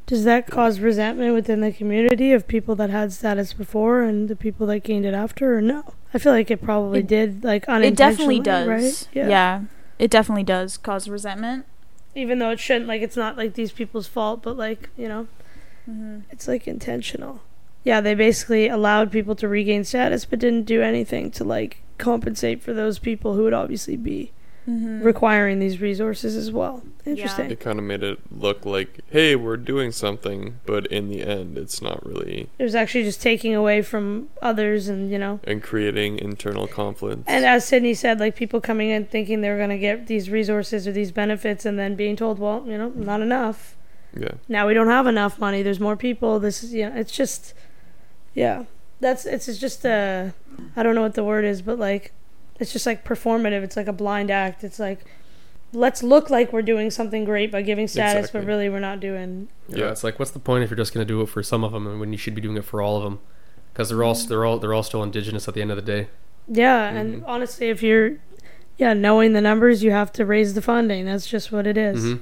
[0.07, 4.37] Does that cause resentment within the community of people that had status before and the
[4.37, 5.95] people that gained it after, or no?
[6.13, 8.37] I feel like it probably It- did, like unintentionally.
[8.37, 8.41] It unintentionally.
[8.41, 9.09] definitely does.
[9.15, 9.29] right?
[9.29, 9.61] Yeah.
[9.99, 11.67] It definitely does cause resentment.
[12.15, 15.29] Even though it shouldn't, like it's not like these people's fault, but like you know,
[15.89, 16.21] Mm-hmm.
[16.31, 17.41] it's like intentional.
[17.85, 22.63] Yeah, they basically allowed people to regain status, but didn't do anything to like compensate
[22.63, 24.33] for those people who would obviously be
[24.69, 25.03] Mm-hmm.
[25.03, 26.85] requiring these resources as well.
[27.05, 27.51] Interesting.
[27.51, 31.59] It kind of made it look like, hey, we're doing something, but in the end,
[31.59, 35.41] it's not really, It was actually just taking away from others, and you know.
[35.43, 37.25] and creating internal conflict.
[37.27, 40.87] And as Sydney said, like people coming in thinking they're going to get these resources
[40.87, 43.75] or these benefits, and then being told, well, you know, not enough.
[44.17, 44.35] yeah.
[44.49, 45.65] Now we don't have enough money.
[45.65, 46.39] There's more people.
[46.39, 47.53] This is, you know, it's just,
[48.35, 48.65] yeah,
[49.01, 50.31] that's it's, it's just uh,
[50.77, 52.13] I don't know what the word is, but like,
[52.61, 53.63] it's just like performative.
[53.63, 54.63] It's like a blind act.
[54.65, 55.05] It's like,
[55.73, 58.41] let's look like we're doing something great by giving status, Exactly.
[58.41, 59.49] but really we're not doing.
[59.69, 59.91] Yeah, Yeah.
[59.91, 61.73] it's like, what's the point if you're just going to do it for some of
[61.73, 63.19] them, and when you should be doing it for all of them?
[63.73, 66.09] Because they're all they're all they're all still indigenous at the end of the day.
[66.49, 67.25] Yeah, and Mhm.
[67.27, 68.17] honestly, if you're,
[68.77, 71.07] yeah, knowing the numbers, you have to raise the funding.
[71.07, 72.03] That's just what it is.
[72.03, 72.15] hmm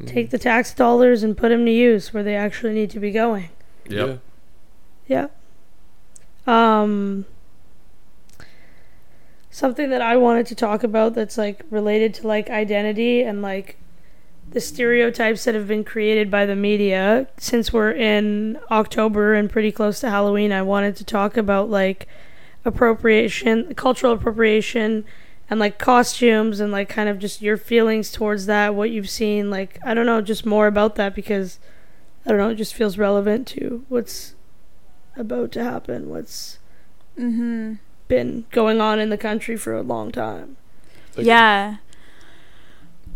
[0.00, 0.06] Mhm.
[0.06, 3.10] Take the tax dollars and put them to use where they actually need to be
[3.10, 3.48] going.
[3.88, 4.20] Yep.
[5.08, 5.26] Yeah.
[6.48, 7.26] Um
[9.50, 13.76] something that I wanted to talk about that's like related to like identity and like
[14.50, 19.72] the stereotypes that have been created by the media since we're in October and pretty
[19.72, 20.52] close to Halloween.
[20.52, 22.06] I wanted to talk about like
[22.64, 25.04] appropriation, cultural appropriation
[25.50, 29.50] and like costumes and like kind of just your feelings towards that, what you've seen,
[29.50, 31.58] like I don't know, just more about that because
[32.24, 34.34] I don't know, it just feels relevant to what's
[35.18, 36.58] about to happen, what's
[37.18, 37.74] Mm-hmm.
[38.06, 40.56] been going on in the country for a long time.
[41.16, 41.76] Like- yeah.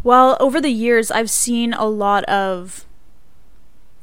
[0.03, 2.85] Well, over the years, I've seen a lot of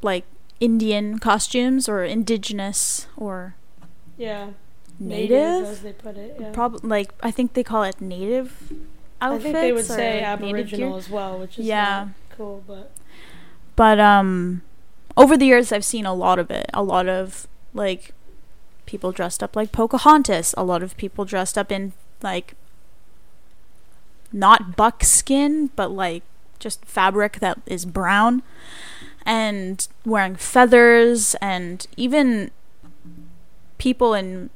[0.01, 0.23] like
[0.61, 3.55] Indian costumes or indigenous or
[4.17, 4.51] Yeah.
[4.97, 5.65] native.
[5.65, 6.37] as they put it.
[6.39, 6.51] Yeah.
[6.51, 8.71] Prob- like I think they call it native
[9.19, 9.43] I outfits.
[9.43, 12.09] think they would say Aboriginal as well, which is Yeah.
[12.37, 12.91] cool, but
[13.75, 14.61] But um,
[15.17, 16.69] over the years, I've seen a lot of it.
[16.73, 18.13] A lot of like
[18.85, 20.53] people dressed up like Pocahontas.
[20.57, 22.55] A lot of people dressed up in like
[24.31, 26.23] not buckskin, but like
[26.59, 28.43] just fabric that is brown,
[29.25, 32.51] and wearing feathers, and even
[33.77, 34.49] people in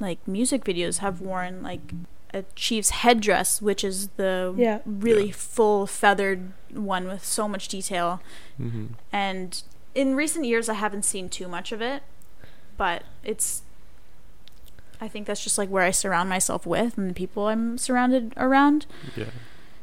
[0.00, 1.92] like music videos have worn like
[2.32, 4.78] a chief's headdress, which is the Yeah.
[4.86, 5.32] really Yeah.
[5.34, 8.20] full feathered one with so much detail.
[8.60, 8.86] Mm-hmm.
[9.12, 9.62] And
[9.94, 12.02] in recent years, I haven't seen too much of it,
[12.78, 13.60] but it's.
[15.00, 18.32] I think that's just like where I surround myself with and the people I'm surrounded
[18.36, 18.86] around.
[19.14, 19.26] Yeah,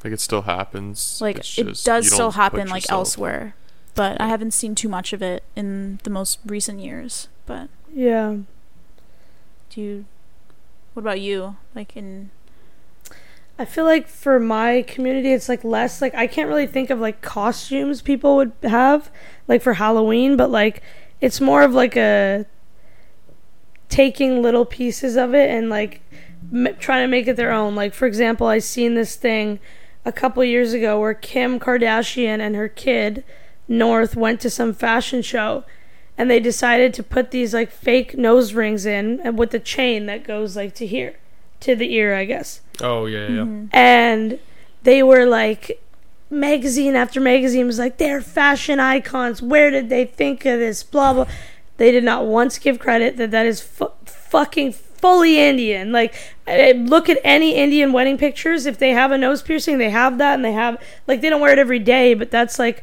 [0.04, 1.20] like it still happens.
[1.22, 3.56] Like It's it just does still happen like yourself- elsewhere,
[3.94, 7.28] but I haven't seen too much of it in the most recent years.
[7.46, 8.38] But Yeah.
[9.70, 10.06] do you?
[10.94, 11.56] What about you?
[11.74, 12.32] Like in
[13.58, 17.00] I feel like for my community, it's like less like I can't really think of
[17.00, 19.10] like costumes people would have
[19.48, 20.84] like for Halloween, but like
[21.22, 22.46] it's more of like a
[23.96, 26.02] taking little pieces of it and like
[26.54, 27.76] m- trying to make it their own.
[27.76, 29.60] Like for example, I seen this thing
[30.04, 33.24] a couple years ago where Kim Kardashian and her kid
[33.68, 35.64] North went to some fashion show
[36.18, 40.06] and they decided to put these like fake nose rings in and with the chain
[40.08, 41.16] that goes like to here
[41.62, 43.42] to the ear, I guess Oh yeah, yeah.
[43.44, 43.70] Mhm.
[43.72, 44.40] and
[44.84, 45.82] they were like
[46.30, 51.14] magazine after magazine was like they're fashion icons where did they think of this blah
[51.14, 51.26] blah
[51.78, 56.16] they did not once give credit that that is fu- fucking fully indian like
[56.76, 60.34] look at any indian wedding pictures if they have a nose piercing they have that
[60.36, 62.82] and they have like they don't wear it every day but that's like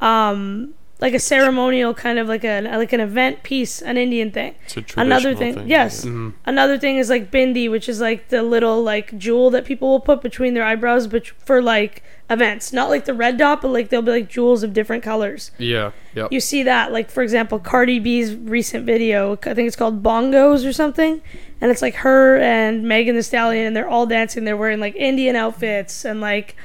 [0.00, 4.54] um like a ceremonial kind of like a like an event piece an indian thing
[4.64, 6.04] It's a Another traditional thing- yes.
[6.04, 6.34] Mhm.
[6.44, 10.00] Another thing is like bindi, which is like the little like jewel that people will
[10.00, 13.88] put between their eyebrows, but for like events, not like the red dot, but like
[13.88, 15.50] they'll be like jewels of different colors.
[15.58, 16.32] Yeah, yep.
[16.32, 19.32] You see that, like for example, Cardi B's recent video.
[19.32, 21.22] I think it's called Bongos or something,
[21.60, 24.44] and it's like her and Megan Thee Stallion, and they're all dancing.
[24.44, 26.56] They're wearing like Indian outfits and like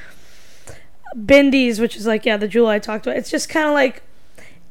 [1.15, 3.17] bindis, which is like yeah, the jewel I talked about.
[3.17, 4.03] It's just kind of like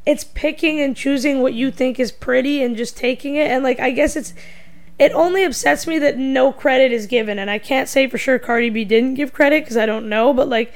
[0.05, 3.51] it's picking and choosing what you think is pretty and just taking it.
[3.51, 4.35] And like I guess it's
[5.03, 8.39] it only upsets me that no credit is given, and I can't say for sure
[8.39, 10.73] Cardi B didn't give credit because I don't know, but like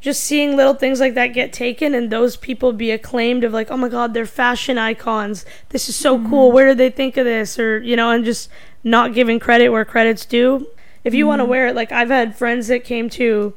[0.00, 3.70] just seeing little things like that get taken and those people be acclaimed of like
[3.70, 5.44] oh my god they're fashion icons.
[5.68, 6.48] This is so cool.
[6.48, 6.54] Mm-hmm.
[6.54, 7.56] Where did they think of this?
[7.56, 8.50] Or you know and just
[8.82, 10.66] not giving credit where credit's due.
[11.04, 11.50] If you want to mm-hmm.
[11.50, 13.54] wear it like i've had friends that came to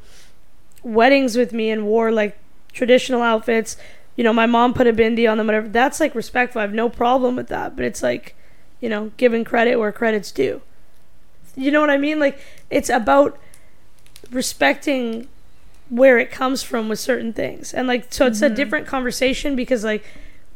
[0.84, 2.38] weddings with me and wore like
[2.74, 3.76] traditional outfits.
[4.15, 5.67] You know my mom put a bindi on them whatever.
[5.67, 6.59] That's like respectful.
[6.59, 8.36] I have no problem with that but it's like
[8.82, 10.62] you know giving credit where credit's due.
[11.56, 12.20] You know what i mean?
[12.20, 13.38] Like it's about
[14.32, 15.28] respecting
[15.90, 17.74] where it comes from with certain things.
[17.74, 18.56] And like so it's a mm-hmm.
[18.56, 20.04] different conversation because like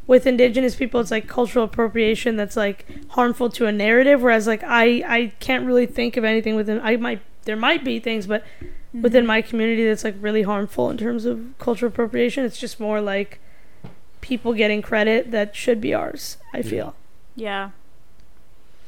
[0.07, 4.61] with indigenous people it's like cultural appropriation that's like harmful to a narrative whereas like
[4.63, 8.43] i i can't really think of anything within i might there might be things but
[8.43, 9.01] mm-hmm.
[9.01, 12.43] within my community that's like really harmful in terms of cultural appropriation.
[12.43, 13.39] It's just more like
[14.21, 16.95] people getting credit that should be ours i feel.
[17.35, 17.71] Yeah.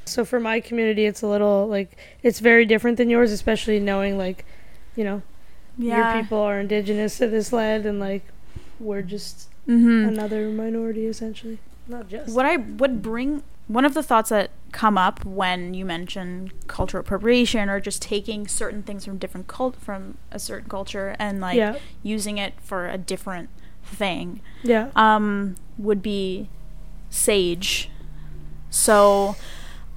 [0.07, 4.17] So for my community it's a little like it's very different than yours especially knowing
[4.17, 4.45] like
[4.95, 5.21] you know
[5.77, 6.13] Yeah.
[6.13, 8.23] your people are indigenous to this land and like
[8.79, 10.07] we're just Mm-hmm.
[10.07, 14.97] another minority essentially not just What I would bring one of the thoughts that come
[14.97, 20.17] up when you mention cultural appropriation or just taking certain things from different cult from
[20.31, 23.49] a certain culture and like yeah using it for a different
[23.83, 26.47] thing yeah um would be
[27.09, 27.89] sage.
[28.69, 29.35] So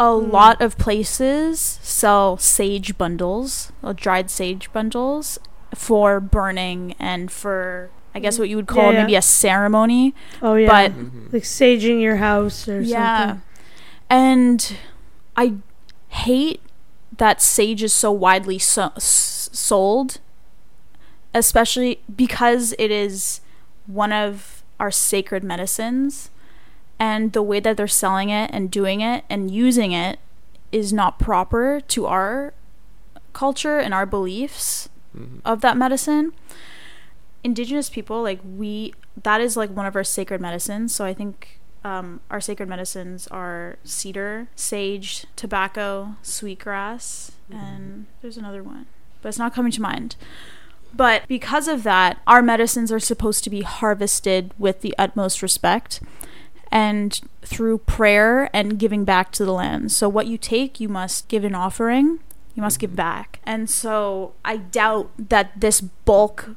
[0.00, 0.30] a Hmm.
[0.32, 5.38] lot of places sell sage bundles, uh, dried sage bundles
[5.74, 9.00] for burning and for I guess what you would call Yeah, yeah.
[9.02, 10.14] maybe a ceremony.
[10.42, 11.32] oh yeah But Mhm.
[11.32, 13.18] like saging your house or yeah.
[13.26, 13.42] something
[14.10, 14.76] And
[15.36, 15.54] I
[16.08, 16.60] hate
[17.16, 20.18] that sage is so widely so- s- sold,
[21.34, 23.40] especially because it is
[23.86, 26.30] one of our sacred medicines.
[27.00, 30.18] And the way that they're selling it and doing it and using it
[30.70, 32.52] is not proper to our
[33.32, 35.40] culture and our beliefs Mhm.
[35.44, 36.32] of that medicine.
[37.42, 38.92] Indigenous people, like we,
[39.22, 40.94] that is like one of our sacred medicines.
[40.94, 48.62] So I think um, our sacred medicines are cedar, sage, tobacco, sweetgrass, and there's another
[48.62, 48.84] one,
[49.22, 50.16] but it's not coming to mind.
[50.94, 56.00] But because of that, our medicines are supposed to be harvested with the utmost respect
[56.70, 59.90] and through prayer and giving back to the land.
[59.92, 62.20] So what you take, you must give an offering,
[62.54, 62.96] you must give mm-hmm.
[62.96, 63.40] back.
[63.44, 66.50] And so I doubt that this bulk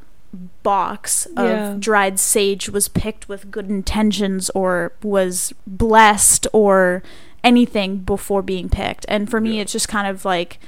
[0.64, 1.76] box of Yeah.
[1.80, 7.04] dried sage was picked with good intentions or was blessed or
[7.44, 9.06] anything before being picked.
[9.08, 9.62] And for me, Yeah.
[9.64, 10.60] it's just kind of like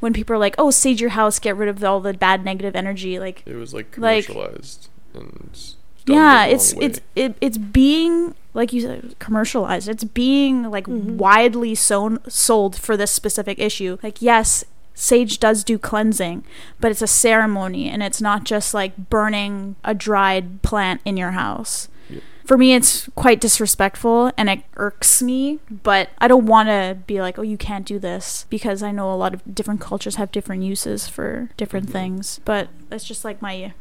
[0.00, 2.76] when people are like, "Oh, sage your house, get rid of all the bad negative
[2.76, 5.74] energy." Like It was like Like- commercialized and
[6.04, 11.16] done yeah it's it's it, it's being like you said commercialized it's being like Mhm.
[11.16, 16.44] widely sown, sold for this specific issue like yes sage does do cleansing
[16.80, 21.32] but it's a ceremony and it's not just like burning a dried plant in your
[21.32, 22.20] house Yeah.
[22.44, 27.20] for me it's quite disrespectful and it irks me but i don't want to be
[27.20, 30.30] like oh you can't do this because i know a lot of different cultures have
[30.30, 31.92] different uses for different Mhm.
[31.92, 33.72] things but that's just like my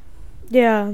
[0.50, 0.94] Yeah.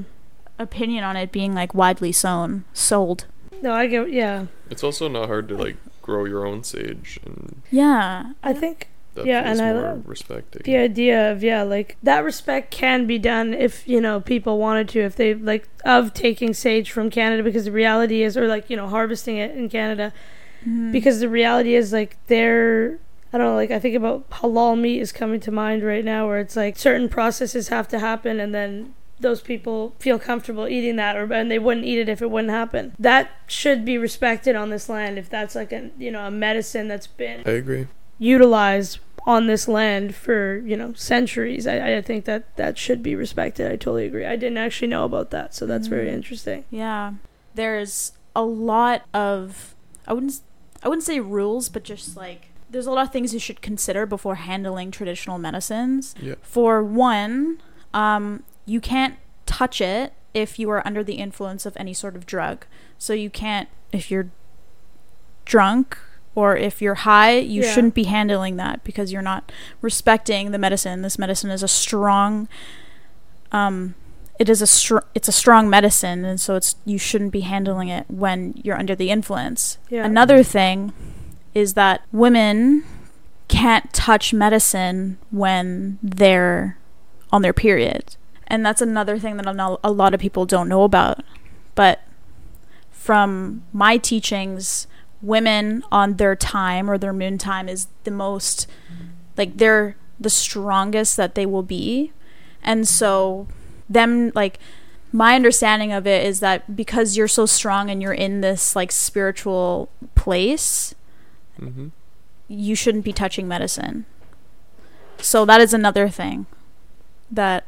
[0.58, 3.26] opinion on it being like widely sown sold
[3.62, 4.12] No, I get.
[4.12, 4.46] Yeah.
[4.70, 9.26] It's also not hard to like grow your own sage, and yeah I think that
[9.26, 10.62] Yeah, and I more love respecting.
[10.64, 14.90] the idea of yeah, like that respect can be done if you know people wanted
[14.90, 18.70] to, if they like of taking sage from Canada because the reality is, or like
[18.70, 20.14] you know harvesting it in Canada
[20.68, 20.92] Mhm.
[20.92, 23.00] because the reality is like they're
[23.32, 26.28] I don't know, like I think about halal meat is coming to mind right now
[26.28, 30.96] where it's like certain processes have to happen and then those people feel comfortable eating
[30.96, 32.94] that or and they wouldn't eat it if it wouldn't happen.
[32.98, 36.88] That should be respected on this land if that's like a you know, a medicine
[36.88, 37.88] that's been I agree.
[38.18, 41.68] utilized on this land for, you know, centuries.
[41.68, 43.68] I, I think that that should be respected.
[43.68, 44.26] I totally agree.
[44.26, 46.14] I didn't actually know about that, so that's very Mm.
[46.14, 46.64] interesting.
[46.72, 47.14] Yeah.
[47.56, 49.76] There's a lot of
[50.08, 50.42] I wouldn't s-
[50.82, 54.06] I wouldn't say rules, but just like there's a lot of things you should consider
[54.06, 56.16] before handling traditional medicines.
[56.22, 56.36] Yeah.
[56.42, 57.60] For one,
[57.94, 59.16] um, you can't
[59.46, 62.66] touch it if you are under the influence of any sort of drug.
[62.98, 64.30] So you can't if you're
[65.46, 65.98] drunk
[66.36, 67.74] or if you're high, you Yeah.
[67.74, 69.52] shouldn't be handling that because you're not
[69.82, 71.02] respecting the medicine.
[71.02, 72.48] This medicine is a strong
[73.52, 73.96] um
[74.38, 77.90] it is a str- it's a strong medicine and so it's you shouldn't be handling
[77.90, 79.80] it when you're under the influence.
[79.90, 80.06] Yeah.
[80.06, 80.94] Another thing
[81.56, 82.84] is that women
[83.48, 86.78] can't touch medicine when they're
[87.32, 88.16] on their period.
[88.50, 91.24] And that's another thing that a lot of people don't know about.
[91.76, 92.02] But
[92.92, 94.88] from my teachings,
[95.22, 98.68] women on their time or their moon time is the most
[99.38, 102.12] like they're the strongest that they will be.
[102.64, 103.48] And so
[103.90, 104.60] them like
[105.12, 108.92] my understanding of it is that because you're so strong and you're in this like
[108.92, 110.94] spiritual place,
[111.60, 111.88] Mm-hmm.
[112.48, 114.06] you shouldn't be touching medicine.
[115.18, 116.46] So that is another thing
[117.30, 117.66] that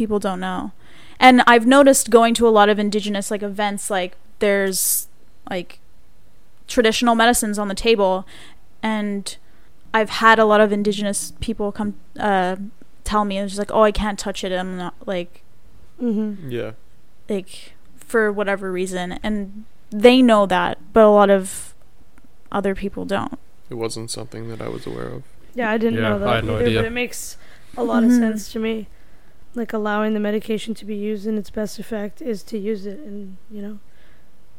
[0.00, 0.72] people don't know.
[1.18, 5.08] And I've noticed going to a lot of indigenous like events like there's
[5.50, 5.78] like
[6.66, 8.26] traditional medicines on the table
[8.82, 9.36] and
[9.92, 12.56] I've had a lot of indigenous people come uh
[13.04, 15.42] tell me it's just like oh I can't touch it I'm not like
[16.00, 16.36] Mhm.
[16.48, 16.70] Yeah.
[17.28, 21.74] like for whatever reason and they know that but a lot of
[22.50, 23.38] other people don't.
[23.68, 25.22] It wasn't something that I was aware of.
[25.54, 26.78] Yeah, I didn't Yeah, know that I had no either, idea.
[26.80, 27.36] but it makes
[27.76, 28.18] a lot of Mhm.
[28.18, 28.88] sense to me.
[29.54, 33.00] Like allowing the medication to be used in its best effect is to use it,
[33.00, 33.78] and you know.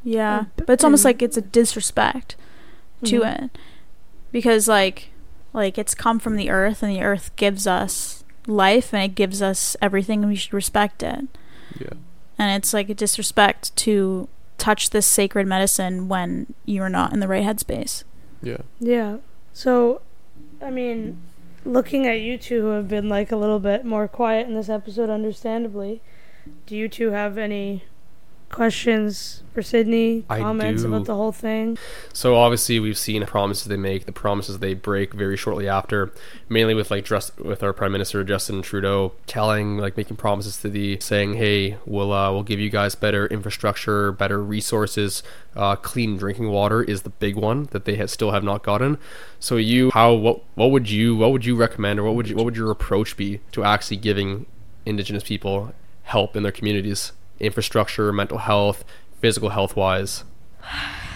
[0.04, 2.36] Yeah, And but it's almost like it's a disrespect
[3.04, 3.44] to Mhm.
[3.46, 3.58] it
[4.32, 5.10] because like
[5.54, 9.42] like it's come from the earth and the earth gives us life and it gives
[9.42, 11.28] us everything and we should respect it.
[11.80, 11.94] Yeah.
[12.40, 14.28] And it's like a disrespect to
[14.58, 18.04] touch this sacred medicine when you're not in the right headspace.
[18.42, 18.58] Yeah.
[18.80, 19.18] Yeah.
[19.54, 20.02] So,
[20.62, 21.18] I mean,
[21.66, 24.70] looking at you two who have been like a little bit more quiet in this
[24.70, 26.02] episode, understandably,
[26.66, 27.84] do you two have any
[28.52, 30.24] questions for Sydney?
[30.30, 31.78] Comments about the whole thing?
[32.14, 36.12] So obviously we've seen the promises they make, the promises they break very shortly after,
[36.50, 40.70] mainly with like just with our Prime Minister Justin Trudeau telling like making promises to
[40.70, 45.24] the saying, hey, we'll uh, we'll give you guys better infrastructure, better resources,
[45.56, 48.98] uh, clean drinking water is the big one that they ha- still have not gotten.
[49.40, 52.36] So you, how what what would you what would you recommend or what would you,
[52.36, 54.46] what would your approach be to actually giving
[54.86, 55.74] Indigenous people
[56.04, 57.12] help in their communities,
[57.42, 58.86] infrastructure, mental health,
[59.20, 60.24] physical health wise?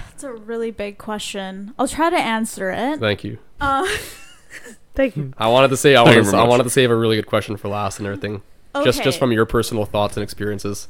[0.09, 1.73] That's a really big question.
[1.77, 2.99] I'll try to answer it.
[2.99, 3.37] Thank you.
[3.59, 3.87] Uh,
[4.95, 5.33] Thank you.
[5.37, 7.57] I wanted to say I wanted, very I wanted to save a really good question
[7.57, 8.41] for last and everything.
[8.73, 8.85] Okay.
[8.85, 10.87] Just just from your personal thoughts and experiences.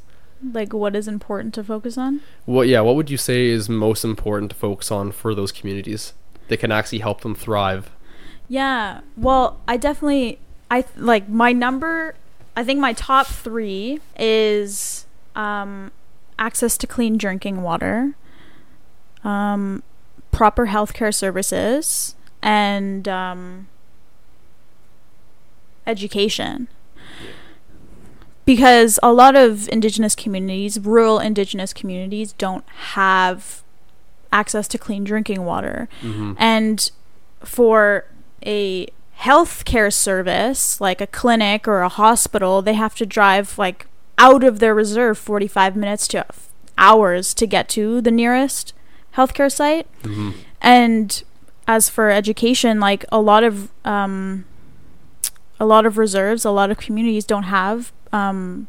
[0.52, 2.20] like what is important to focus on?
[2.44, 6.12] What yeah, what would you say is most important to focus on for those communities
[6.48, 7.90] that can actually help them thrive?
[8.48, 9.00] Yeah.
[9.16, 10.38] Well, I definitely
[10.70, 12.14] I th- like my number
[12.56, 15.05] I think my top 3 is
[15.36, 15.92] um
[16.38, 18.14] access to clean drinking water,
[19.22, 19.82] um
[20.32, 23.68] proper healthcare services and um
[25.86, 26.68] education.
[28.44, 32.64] Because a lot of indigenous communities, rural indigenous communities don't
[32.94, 33.62] have
[34.32, 35.88] access to clean drinking water.
[36.00, 36.34] Mm-hmm.
[36.38, 36.90] And
[37.40, 38.04] for
[38.44, 38.86] a
[39.20, 43.86] healthcare service, like a clinic or a hospital, they have to drive like
[44.18, 46.24] out of their reserve 45 minutes to
[46.78, 48.72] hours to get to the nearest
[49.16, 49.86] healthcare site.
[50.02, 50.34] Mhm.
[50.60, 51.22] And
[51.66, 54.44] as for education, like a lot of um,
[55.58, 58.66] a lot of reserves, a lot of communities don't have um,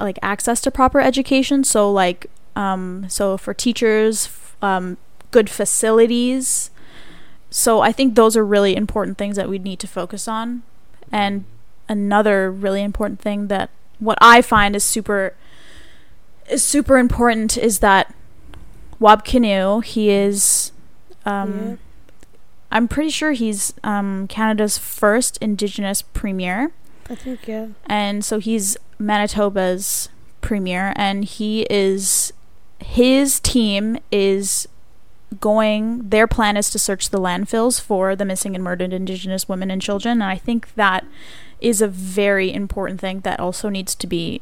[0.00, 1.64] like access to proper education.
[1.64, 4.96] So like um, so for teachers, f- um,
[5.30, 6.70] good facilities.
[7.50, 10.62] So I think those are really important things that we need to focus on.
[11.12, 11.44] And
[11.88, 13.70] another really important thing that
[14.00, 15.34] what I find is super
[16.50, 18.12] is super important is that
[18.98, 20.72] Wab Kinew, he is
[21.24, 21.76] um Yeah.
[22.72, 26.72] I'm pretty sure he's um Canada's first indigenous premier
[27.08, 27.68] I think yeah.
[27.86, 30.08] and so he's Manitoba's
[30.40, 32.32] premier and he is
[32.78, 34.66] his team is
[35.40, 39.70] going their plan is to search the landfills for the missing and murdered indigenous women
[39.70, 41.04] and children and I think that
[41.60, 44.40] is a very important thing that also needs to be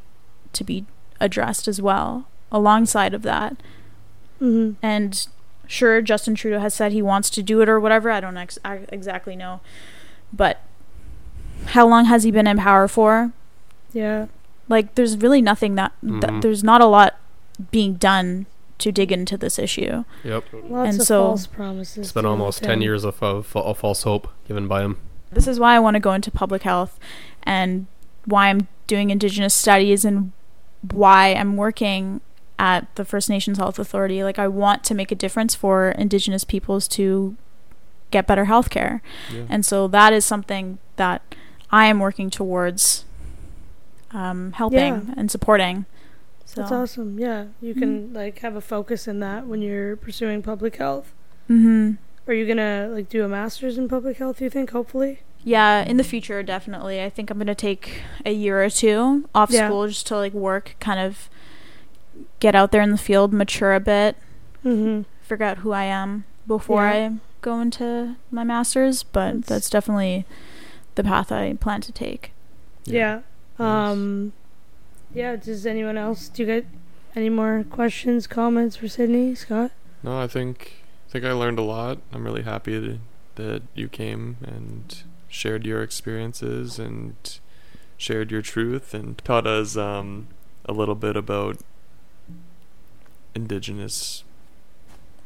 [0.53, 0.85] to be
[1.21, 3.57] addressed as well alongside of that
[4.39, 5.27] hmm and
[5.67, 8.59] sure Justin Trudeau has said he wants to do it or whatever I don't ex-
[8.65, 9.61] I exactly know
[10.33, 10.61] but
[11.67, 13.33] how long has he been in power for
[13.93, 14.27] Yeah.
[14.69, 16.43] like there's really nothing that, that Mhm.
[16.43, 17.17] there's not a lot
[17.73, 18.47] being done
[18.79, 20.45] to dig into this issue Yep.
[20.69, 21.99] Lots And of so- false promises.
[21.99, 22.83] It's been almost 10 him.
[22.83, 24.99] years of, of, of false hope given by him.
[25.33, 26.99] This is why I want to go into public health
[27.43, 27.87] and
[28.25, 30.33] why I'm doing indigenous studies and
[30.93, 32.21] why I'm working
[32.59, 36.45] at the First Nations Health Authority like I want to make a difference for indigenous
[36.45, 37.37] peoples to
[38.11, 39.03] get better health care
[39.33, 39.45] Yeah.
[39.49, 41.23] And so that is something that
[41.71, 43.05] I am working towards
[44.13, 45.15] um, helping Yeah.
[45.17, 45.85] and supporting.
[46.47, 47.19] So, That's awesome.
[47.19, 51.13] Yeah, you can like have a focus in that when you're pursuing public health.
[51.47, 51.93] hmm
[52.29, 54.41] Are you gonna like do a master's in public health?
[54.41, 55.21] You think hopefully?
[55.43, 57.03] Yeah, in the future, definitely.
[57.03, 59.67] I think I'm gonna take a year or two off Yeah.
[59.69, 61.31] school just to like work, kind of
[62.41, 64.17] get out there in the field, mature a bit,
[64.65, 65.03] Mm-hmm.
[65.23, 66.91] figure out who I am before Yeah.
[66.93, 69.03] I go into my masters.
[69.05, 70.27] But That's- that's definitely
[70.97, 72.33] the path I plan to take.
[72.85, 73.21] Yeah.
[73.59, 74.33] Um.
[75.15, 75.37] Yeah.
[75.37, 76.29] Does anyone else?
[76.29, 76.67] Do you get
[77.17, 79.71] any more questions, comments for Sydney, Scott?
[80.03, 80.78] No, I think
[81.09, 81.99] I think I learned a lot.
[82.13, 83.01] I'm really happy that,
[83.37, 87.15] that you came and shared your experiences and
[87.97, 90.29] shared your truth and taught us um,
[90.67, 91.59] a little bit about
[93.35, 94.25] indigenous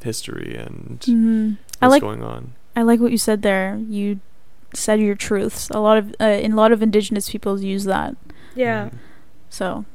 [0.01, 1.53] history and Mm-hmm.
[1.81, 2.53] I what's like going on.
[2.75, 3.77] I like what you said there.
[3.89, 4.19] You
[4.73, 5.69] said your truths.
[5.69, 8.15] A lot of uh, in a lot of indigenous peoples use that.
[8.55, 8.89] Yeah.
[8.89, 8.97] Mm.
[9.49, 9.85] So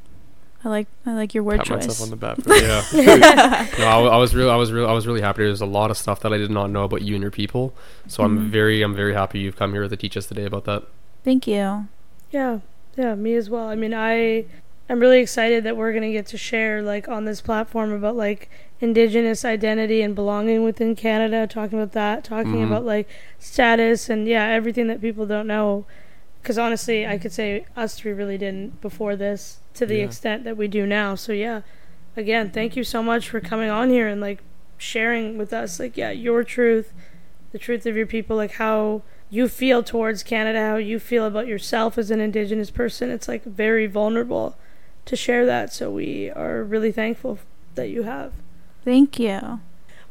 [0.65, 1.87] I like I like your word Pat choice.
[1.87, 2.39] myself on the back.
[2.47, 2.83] Yeah.
[3.79, 5.45] no, I, w- I was really, I was really, I was really happy.
[5.45, 7.73] There's a lot of stuff that I did not know about you and your people.
[8.09, 8.27] So Mhm.
[8.27, 10.83] I'm very, I'm very happy you've come here to teach us today about that.
[11.25, 11.87] Thank you.
[12.33, 12.59] Yeah,
[12.97, 13.69] yeah, me as well.
[13.69, 14.47] I mean, I
[14.91, 18.51] I'm really excited that we're gonna get to share like on this platform about like
[18.81, 22.67] indigenous identity and belonging within Canada, talking about that, talking Mhm.
[22.67, 25.85] about like status and yeah, everything that people don't know.
[26.43, 30.05] Because honestly, I could say us three really didn't before this to the Yeah.
[30.05, 31.15] extent that we do now.
[31.15, 31.63] So yeah,
[32.17, 34.41] again, thank you so much for coming on here and like
[34.77, 36.93] sharing with us like yeah your truth,
[37.53, 41.47] the truth of your people, like how you feel towards Canada, how you feel about
[41.47, 43.11] yourself as an Indigenous person.
[43.11, 44.57] It's like very vulnerable
[45.05, 45.73] to share that.
[45.73, 47.39] So we are really thankful
[47.75, 48.33] that you have.
[48.85, 49.61] Thank you.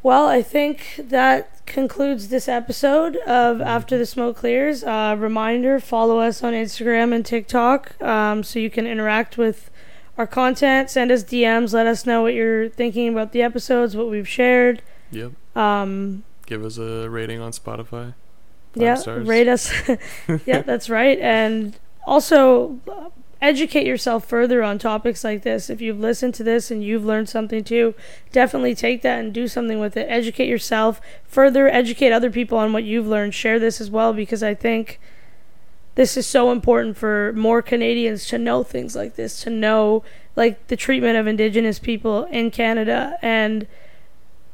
[0.03, 4.83] Well, I think that concludes this episode of After the Smoke Clears.
[4.83, 9.69] Uh, reminder follow us on Instagram and TikTok um, so you can interact with
[10.17, 10.89] our content.
[10.89, 11.73] Send us DMs.
[11.73, 14.81] Let us know what you're thinking about the episodes, what we've shared.
[15.11, 15.33] Yep.
[15.55, 18.13] Um, Give us a rating on Spotify.
[18.73, 19.27] Five yeah, stars.
[19.27, 19.71] rate us.
[20.45, 21.19] yeah, that's right.
[21.19, 22.79] And also
[23.41, 25.69] educate yourself further on topics like this.
[25.69, 27.93] If you've listened to this and you've learned something too,
[28.31, 30.07] definitely take that and do something with it.
[30.09, 33.33] Educate yourself, further educate other people on what you've learned.
[33.33, 34.99] Share this as well because I think
[35.95, 40.03] this is so important for more Canadians to know things like this, to know
[40.35, 43.65] like the treatment of indigenous people in Canada and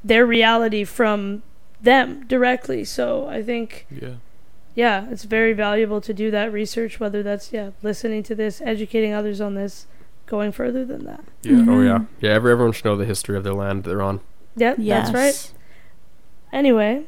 [0.04, 1.44] their reality from
[1.82, 2.86] them directly.
[2.86, 4.16] So I think Yeah.
[4.76, 9.14] Yeah, it's very valuable to do that research, whether that's yeah, listening to this, educating
[9.14, 9.86] others on this,
[10.26, 11.24] going further than that.
[11.44, 11.54] Yeah.
[11.58, 11.86] Oh Mhm.
[11.86, 12.36] yeah, yeah.
[12.36, 14.20] Every, everyone should know the history of their land they're on.
[14.56, 15.12] Yep, Yes.
[15.12, 15.52] that's right.
[16.52, 17.04] Anyway,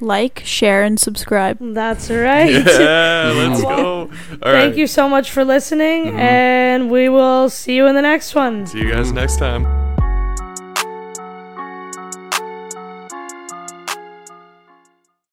[0.00, 1.58] Like, share, and subscribe.
[1.60, 2.50] that's right.
[2.66, 4.00] Yeah, let's go.
[4.02, 4.76] All Thank right.
[4.76, 6.18] you so much for listening, Mhm.
[6.18, 8.66] and we will see you in the next one.
[8.66, 9.66] See you guys next time.